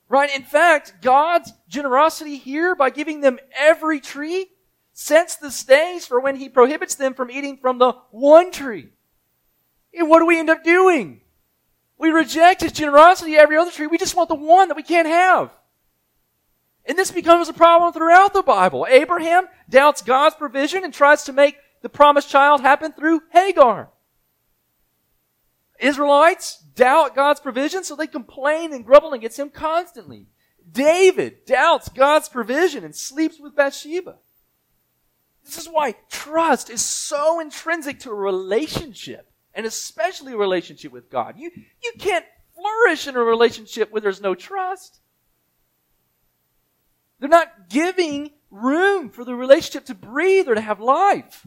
Right? 0.08 0.34
In 0.36 0.44
fact, 0.44 1.02
God's 1.02 1.52
generosity 1.68 2.38
here 2.38 2.76
by 2.76 2.90
giving 2.92 3.22
them 3.22 3.40
every 3.58 4.00
tree 4.00 4.48
sets 4.94 5.36
the 5.36 5.52
stage 5.52 6.04
for 6.06 6.20
when 6.20 6.36
He 6.36 6.48
prohibits 6.48 6.96
them 6.96 7.14
from 7.14 7.32
eating 7.32 7.58
from 7.58 7.80
the 7.80 7.94
one 8.12 8.52
tree. 8.52 8.90
And 9.94 10.10
what 10.10 10.20
do 10.20 10.26
we 10.26 10.40
end 10.40 10.50
up 10.50 10.64
doing? 10.64 11.22
We 11.98 12.10
reject 12.10 12.62
His 12.62 12.72
generosity 12.72 13.36
every 13.36 13.58
other 13.58 13.72
tree. 13.72 13.88
We 13.88 13.98
just 13.98 14.16
want 14.16 14.30
the 14.30 14.36
one 14.36 14.68
that 14.68 14.78
we 14.78 14.84
can't 14.84 15.08
have. 15.08 15.52
And 16.86 16.98
this 16.98 17.12
becomes 17.12 17.50
a 17.50 17.54
problem 17.54 17.92
throughout 17.94 18.34
the 18.34 18.44
Bible. 18.44 18.86
Abraham 18.88 19.48
doubts 19.70 20.04
God's 20.04 20.36
provision 20.36 20.84
and 20.84 20.94
tries 20.94 21.24
to 21.24 21.34
make 21.34 21.58
the 21.82 21.90
promised 21.90 22.30
child 22.30 22.62
happen 22.62 22.92
through 22.92 23.22
Hagar. 23.32 23.90
Israelites 25.86 26.58
doubt 26.76 27.16
God's 27.16 27.40
provision, 27.40 27.84
so 27.84 27.96
they 27.96 28.08
complain 28.08 28.74
and 28.74 28.86
grumble 28.86 29.14
against 29.14 29.40
him 29.40 29.50
constantly. 29.50 30.28
David 30.70 31.46
doubts 31.46 31.90
God's 31.90 32.28
provision 32.28 32.84
and 32.84 32.96
sleeps 32.96 33.40
with 33.40 33.56
Bathsheba. 33.56 34.18
This 35.44 35.60
is 35.60 35.68
why 35.68 35.96
trust 36.10 36.72
is 36.72 36.82
so 36.82 37.40
intrinsic 37.40 38.00
to 38.00 38.10
a 38.10 38.16
relationship, 38.16 39.32
and 39.54 39.66
especially 39.66 40.34
a 40.34 40.38
relationship 40.38 40.92
with 40.92 41.12
God. 41.12 41.36
You, 41.38 41.52
you 41.84 41.94
can't 42.00 42.26
flourish 42.56 43.08
in 43.08 43.16
a 43.16 43.20
relationship 43.20 43.92
where 43.92 44.02
there's 44.02 44.22
no 44.22 44.34
trust. 44.34 45.00
They're 47.20 47.30
not 47.30 47.70
giving 47.70 48.32
room 48.50 49.10
for 49.10 49.24
the 49.24 49.36
relationship 49.36 49.86
to 49.86 49.96
breathe 49.96 50.48
or 50.48 50.56
to 50.56 50.62
have 50.62 50.80
life. 50.80 51.46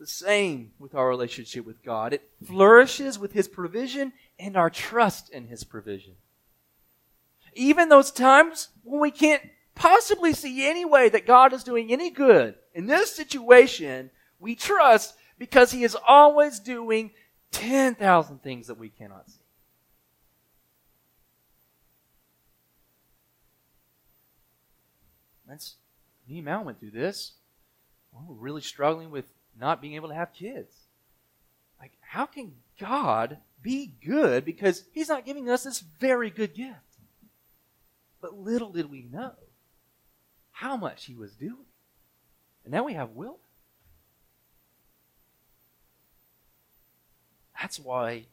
The 0.00 0.06
same 0.06 0.72
with 0.78 0.94
our 0.94 1.06
relationship 1.08 1.66
with 1.66 1.84
God. 1.84 2.14
It 2.14 2.28
flourishes 2.44 3.18
with 3.18 3.32
His 3.32 3.46
provision 3.46 4.14
and 4.38 4.56
our 4.56 4.70
trust 4.70 5.28
in 5.28 5.46
His 5.46 5.62
provision. 5.62 6.14
Even 7.52 7.90
those 7.90 8.10
times 8.10 8.68
when 8.82 9.00
we 9.00 9.10
can't 9.10 9.42
possibly 9.74 10.32
see 10.32 10.66
any 10.66 10.86
way 10.86 11.10
that 11.10 11.26
God 11.26 11.52
is 11.52 11.62
doing 11.62 11.92
any 11.92 12.10
good, 12.10 12.54
in 12.74 12.86
this 12.86 13.14
situation, 13.14 14.10
we 14.38 14.54
trust 14.54 15.14
because 15.38 15.70
He 15.70 15.84
is 15.84 15.96
always 16.08 16.60
doing 16.60 17.10
10,000 17.52 18.42
things 18.42 18.68
that 18.68 18.78
we 18.78 18.88
cannot 18.88 19.28
see. 19.28 19.36
That's 25.46 25.74
me 26.26 26.36
and 26.36 26.46
Mal 26.46 26.64
went 26.64 26.80
through 26.80 26.92
this. 26.92 27.32
we're 28.14 28.34
really 28.34 28.62
struggling 28.62 29.10
with 29.10 29.26
not 29.60 29.80
being 29.82 29.94
able 29.94 30.08
to 30.08 30.14
have 30.14 30.32
kids. 30.32 30.74
Like, 31.78 31.92
how 32.00 32.26
can 32.26 32.52
God 32.80 33.38
be 33.62 33.94
good 34.04 34.44
because 34.44 34.84
He's 34.92 35.08
not 35.08 35.26
giving 35.26 35.48
us 35.48 35.64
this 35.64 35.80
very 35.80 36.30
good 36.30 36.54
gift? 36.54 36.76
But 38.20 38.38
little 38.38 38.70
did 38.70 38.90
we 38.90 39.02
know 39.02 39.32
how 40.50 40.76
much 40.76 41.06
He 41.06 41.14
was 41.14 41.32
doing. 41.34 41.66
And 42.64 42.72
now 42.72 42.84
we 42.84 42.94
have 42.94 43.10
Will. 43.10 43.38
That's 47.60 47.78
why 47.78 48.26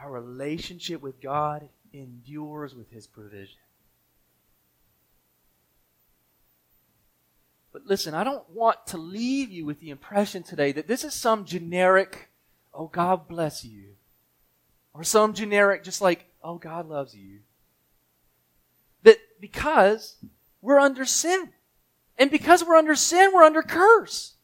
our 0.00 0.10
relationship 0.10 1.00
with 1.00 1.20
God 1.20 1.68
endures 1.92 2.74
with 2.74 2.90
His 2.90 3.06
provision. 3.06 3.58
But 7.74 7.86
listen, 7.86 8.14
I 8.14 8.22
don't 8.22 8.48
want 8.50 8.86
to 8.86 8.98
leave 8.98 9.50
you 9.50 9.66
with 9.66 9.80
the 9.80 9.90
impression 9.90 10.44
today 10.44 10.70
that 10.70 10.86
this 10.86 11.02
is 11.02 11.12
some 11.12 11.44
generic, 11.44 12.30
oh, 12.72 12.86
God 12.86 13.26
bless 13.26 13.64
you. 13.64 13.96
Or 14.94 15.02
some 15.02 15.34
generic, 15.34 15.82
just 15.82 16.00
like, 16.00 16.26
oh, 16.40 16.56
God 16.56 16.88
loves 16.88 17.16
you. 17.16 17.40
That 19.02 19.18
because 19.40 20.18
we're 20.62 20.78
under 20.78 21.04
sin. 21.04 21.50
And 22.16 22.30
because 22.30 22.64
we're 22.64 22.76
under 22.76 22.94
sin, 22.94 23.32
we're 23.34 23.42
under 23.42 23.62
curse. 23.62 24.34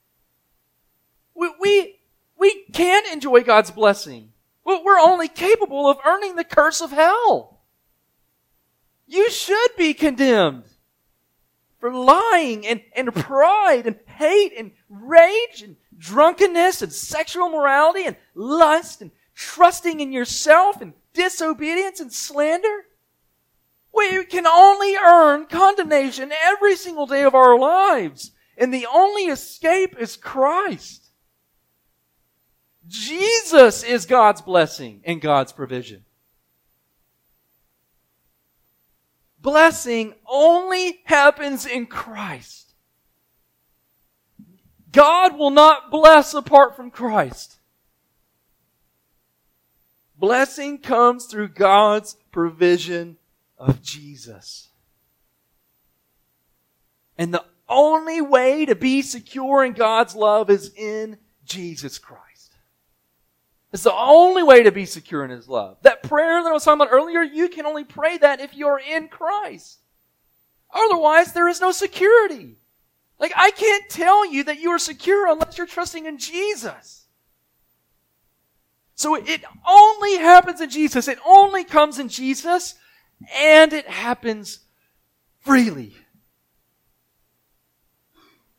We, 1.32 1.52
we, 1.60 2.00
we 2.36 2.64
can't 2.72 3.12
enjoy 3.12 3.44
God's 3.44 3.70
blessing. 3.70 4.32
We're 4.64 4.98
only 4.98 5.28
capable 5.28 5.88
of 5.88 5.98
earning 6.04 6.34
the 6.34 6.42
curse 6.42 6.80
of 6.80 6.90
hell. 6.90 7.60
You 9.06 9.30
should 9.30 9.70
be 9.78 9.94
condemned 9.94 10.64
for 11.80 11.92
lying 11.92 12.66
and, 12.66 12.82
and 12.94 13.12
pride 13.14 13.86
and 13.86 13.98
hate 14.06 14.52
and 14.56 14.70
rage 14.88 15.62
and 15.62 15.76
drunkenness 15.96 16.82
and 16.82 16.92
sexual 16.92 17.48
morality 17.48 18.04
and 18.04 18.16
lust 18.34 19.00
and 19.00 19.10
trusting 19.34 20.00
in 20.00 20.12
yourself 20.12 20.80
and 20.80 20.92
disobedience 21.14 21.98
and 21.98 22.12
slander. 22.12 22.84
We 23.92 24.24
can 24.26 24.46
only 24.46 24.94
earn 24.96 25.46
condemnation 25.46 26.30
every 26.44 26.76
single 26.76 27.06
day 27.06 27.22
of 27.24 27.34
our 27.34 27.58
lives. 27.58 28.32
And 28.56 28.72
the 28.72 28.86
only 28.92 29.24
escape 29.24 29.96
is 29.98 30.16
Christ. 30.16 31.10
Jesus 32.86 33.82
is 33.82 34.04
God's 34.04 34.42
blessing 34.42 35.00
and 35.04 35.20
God's 35.20 35.52
provision. 35.52 36.04
Blessing 39.42 40.14
only 40.26 41.00
happens 41.04 41.66
in 41.66 41.86
Christ. 41.86 42.74
God 44.92 45.38
will 45.38 45.50
not 45.50 45.90
bless 45.90 46.34
apart 46.34 46.76
from 46.76 46.90
Christ. 46.90 47.58
Blessing 50.16 50.78
comes 50.78 51.26
through 51.26 51.48
God's 51.48 52.16
provision 52.30 53.16
of 53.56 53.82
Jesus. 53.82 54.68
And 57.16 57.32
the 57.32 57.44
only 57.68 58.20
way 58.20 58.66
to 58.66 58.74
be 58.74 59.00
secure 59.02 59.64
in 59.64 59.72
God's 59.72 60.14
love 60.14 60.50
is 60.50 60.72
in 60.74 61.18
Jesus 61.44 61.98
Christ. 61.98 62.29
It's 63.72 63.84
the 63.84 63.94
only 63.94 64.42
way 64.42 64.64
to 64.64 64.72
be 64.72 64.84
secure 64.84 65.24
in 65.24 65.30
His 65.30 65.48
love. 65.48 65.78
That 65.82 66.02
prayer 66.02 66.42
that 66.42 66.48
I 66.48 66.52
was 66.52 66.64
talking 66.64 66.80
about 66.80 66.92
earlier, 66.92 67.22
you 67.22 67.48
can 67.48 67.66
only 67.66 67.84
pray 67.84 68.18
that 68.18 68.40
if 68.40 68.54
you're 68.54 68.80
in 68.80 69.08
Christ. 69.08 69.78
Otherwise, 70.72 71.32
there 71.32 71.48
is 71.48 71.60
no 71.60 71.70
security. 71.70 72.56
Like, 73.18 73.32
I 73.36 73.50
can't 73.50 73.88
tell 73.88 74.30
you 74.30 74.44
that 74.44 74.60
you 74.60 74.70
are 74.70 74.78
secure 74.78 75.30
unless 75.30 75.58
you're 75.58 75.66
trusting 75.66 76.06
in 76.06 76.18
Jesus. 76.18 77.06
So 78.94 79.14
it 79.14 79.44
only 79.68 80.16
happens 80.16 80.60
in 80.60 80.68
Jesus. 80.68 81.06
It 81.06 81.18
only 81.24 81.64
comes 81.64 81.98
in 81.98 82.08
Jesus, 82.08 82.74
and 83.34 83.72
it 83.72 83.88
happens 83.88 84.60
freely. 85.38 85.94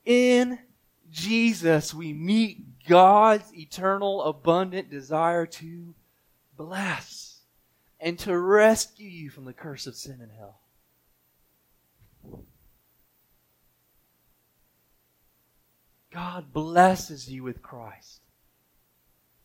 In 0.06 0.58
Jesus, 1.10 1.94
we 1.94 2.14
meet 2.14 2.66
God's 2.92 3.54
eternal, 3.56 4.22
abundant 4.22 4.90
desire 4.90 5.46
to 5.46 5.96
bless 6.58 7.40
and 8.02 8.20
to 8.20 8.38
rescue 8.38 9.10
you 9.10 9.30
from 9.30 9.46
the 9.46 9.54
curse 9.54 9.88
of 9.88 9.96
sin 9.96 10.20
and 10.20 10.30
hell. 10.38 10.60
God 16.14 16.52
blesses 16.52 17.32
you 17.32 17.44
with 17.44 17.62
Christ. 17.62 18.20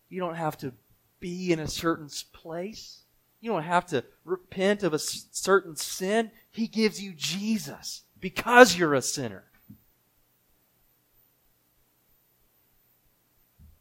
You 0.09 0.18
don't 0.18 0.35
have 0.35 0.59
to 0.59 0.72
be 1.20 1.52
in 1.52 1.61
a 1.61 1.68
certain 1.68 2.09
place. 2.32 3.04
You 3.40 3.52
don't 3.52 3.62
have 3.62 3.87
to 3.87 4.02
repent 4.24 4.82
of 4.82 4.92
a 4.92 4.98
certain 4.98 5.76
sin. 5.76 6.32
He 6.50 6.66
gives 6.66 7.00
you 7.00 7.12
Jesus 7.14 8.02
because 8.18 8.76
you're 8.76 8.94
a 8.94 9.02
sinner. 9.02 9.44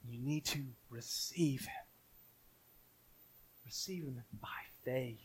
You 0.07 0.14
need 0.25 0.45
to 0.45 0.63
receive 0.89 1.61
Him. 1.61 1.85
Receive 3.65 4.03
Him 4.03 4.23
by 4.41 4.47
faith. 4.83 5.19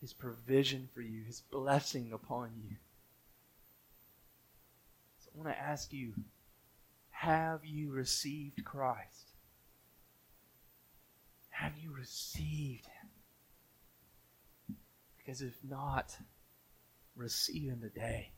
His 0.00 0.12
provision 0.12 0.88
for 0.94 1.00
you, 1.00 1.22
His 1.24 1.40
blessing 1.40 2.12
upon 2.12 2.50
you. 2.62 2.76
So 5.20 5.30
I 5.34 5.38
want 5.38 5.56
to 5.56 5.60
ask 5.60 5.92
you 5.92 6.12
have 7.10 7.64
you 7.64 7.90
received 7.90 8.62
Christ? 8.64 9.32
Have 11.48 11.72
you 11.82 11.90
received 11.90 12.86
Him? 12.86 14.76
Because 15.16 15.40
if 15.40 15.56
not, 15.68 16.14
receive 17.16 17.70
Him 17.70 17.80
today. 17.80 18.32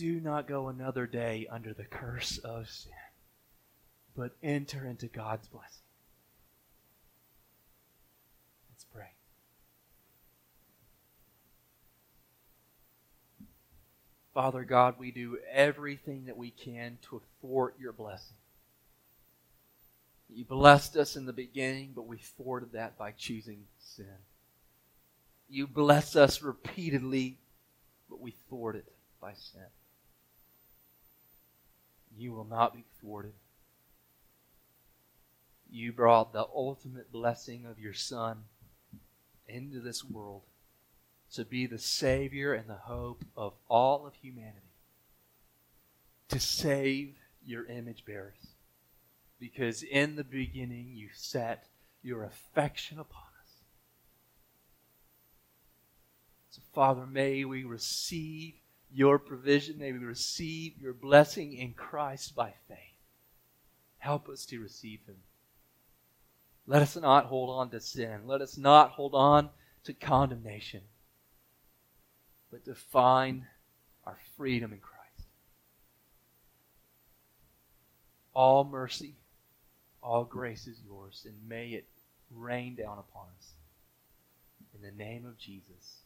Do 0.00 0.18
not 0.18 0.48
go 0.48 0.68
another 0.68 1.06
day 1.06 1.46
under 1.50 1.74
the 1.74 1.84
curse 1.84 2.38
of 2.38 2.70
sin, 2.70 2.90
but 4.16 4.34
enter 4.42 4.86
into 4.86 5.08
God's 5.08 5.46
blessing. 5.46 5.82
Let's 8.70 8.84
pray. 8.84 9.10
Father 14.32 14.64
God, 14.64 14.94
we 14.98 15.10
do 15.10 15.36
everything 15.52 16.24
that 16.24 16.38
we 16.38 16.50
can 16.50 16.96
to 17.10 17.20
thwart 17.42 17.74
your 17.78 17.92
blessing. 17.92 18.38
You 20.30 20.46
blessed 20.46 20.96
us 20.96 21.14
in 21.14 21.26
the 21.26 21.34
beginning, 21.34 21.92
but 21.94 22.06
we 22.06 22.16
thwarted 22.16 22.72
that 22.72 22.96
by 22.96 23.10
choosing 23.10 23.64
sin. 23.78 24.06
You 25.50 25.66
bless 25.66 26.16
us 26.16 26.40
repeatedly, 26.40 27.36
but 28.08 28.18
we 28.18 28.30
thwart 28.48 28.76
it 28.76 28.90
by 29.20 29.34
sin. 29.34 29.66
You 32.16 32.32
will 32.32 32.44
not 32.44 32.74
be 32.74 32.84
thwarted. 33.00 33.34
You 35.70 35.92
brought 35.92 36.32
the 36.32 36.46
ultimate 36.54 37.12
blessing 37.12 37.64
of 37.64 37.78
your 37.78 37.94
Son 37.94 38.44
into 39.46 39.80
this 39.80 40.04
world 40.04 40.42
to 41.32 41.44
be 41.44 41.66
the 41.66 41.78
Savior 41.78 42.52
and 42.54 42.68
the 42.68 42.74
hope 42.74 43.24
of 43.36 43.54
all 43.68 44.06
of 44.06 44.14
humanity, 44.14 44.72
to 46.28 46.40
save 46.40 47.14
your 47.44 47.66
image 47.66 48.04
bearers. 48.04 48.48
Because 49.38 49.82
in 49.82 50.16
the 50.16 50.24
beginning 50.24 50.90
you 50.92 51.08
set 51.14 51.68
your 52.02 52.24
affection 52.24 52.98
upon 52.98 53.22
us. 53.42 53.52
So, 56.50 56.62
Father, 56.74 57.06
may 57.06 57.44
we 57.44 57.62
receive 57.62 58.54
your 58.92 59.18
provision. 59.18 59.78
May 59.78 59.92
we 59.92 59.98
receive 59.98 60.80
your 60.80 60.92
blessing 60.92 61.54
in 61.54 61.72
Christ 61.72 62.34
by 62.34 62.54
faith. 62.68 62.76
Help 63.98 64.28
us 64.28 64.44
to 64.46 64.60
receive 64.60 65.00
Him. 65.06 65.16
Let 66.66 66.82
us 66.82 66.96
not 66.96 67.26
hold 67.26 67.50
on 67.50 67.70
to 67.70 67.80
sin. 67.80 68.22
Let 68.26 68.40
us 68.40 68.56
not 68.56 68.90
hold 68.90 69.14
on 69.14 69.50
to 69.84 69.92
condemnation 69.92 70.82
but 72.50 72.64
to 72.64 72.74
find 72.74 73.44
our 74.04 74.18
freedom 74.36 74.72
in 74.72 74.80
Christ. 74.80 75.28
All 78.34 78.64
mercy, 78.64 79.14
all 80.02 80.24
grace 80.24 80.66
is 80.66 80.80
yours, 80.84 81.26
and 81.26 81.48
may 81.48 81.68
it 81.68 81.88
rain 82.30 82.74
down 82.74 82.98
upon 82.98 83.26
us. 83.38 83.52
In 84.74 84.82
the 84.82 85.04
name 85.04 85.26
of 85.26 85.38
Jesus. 85.38 85.98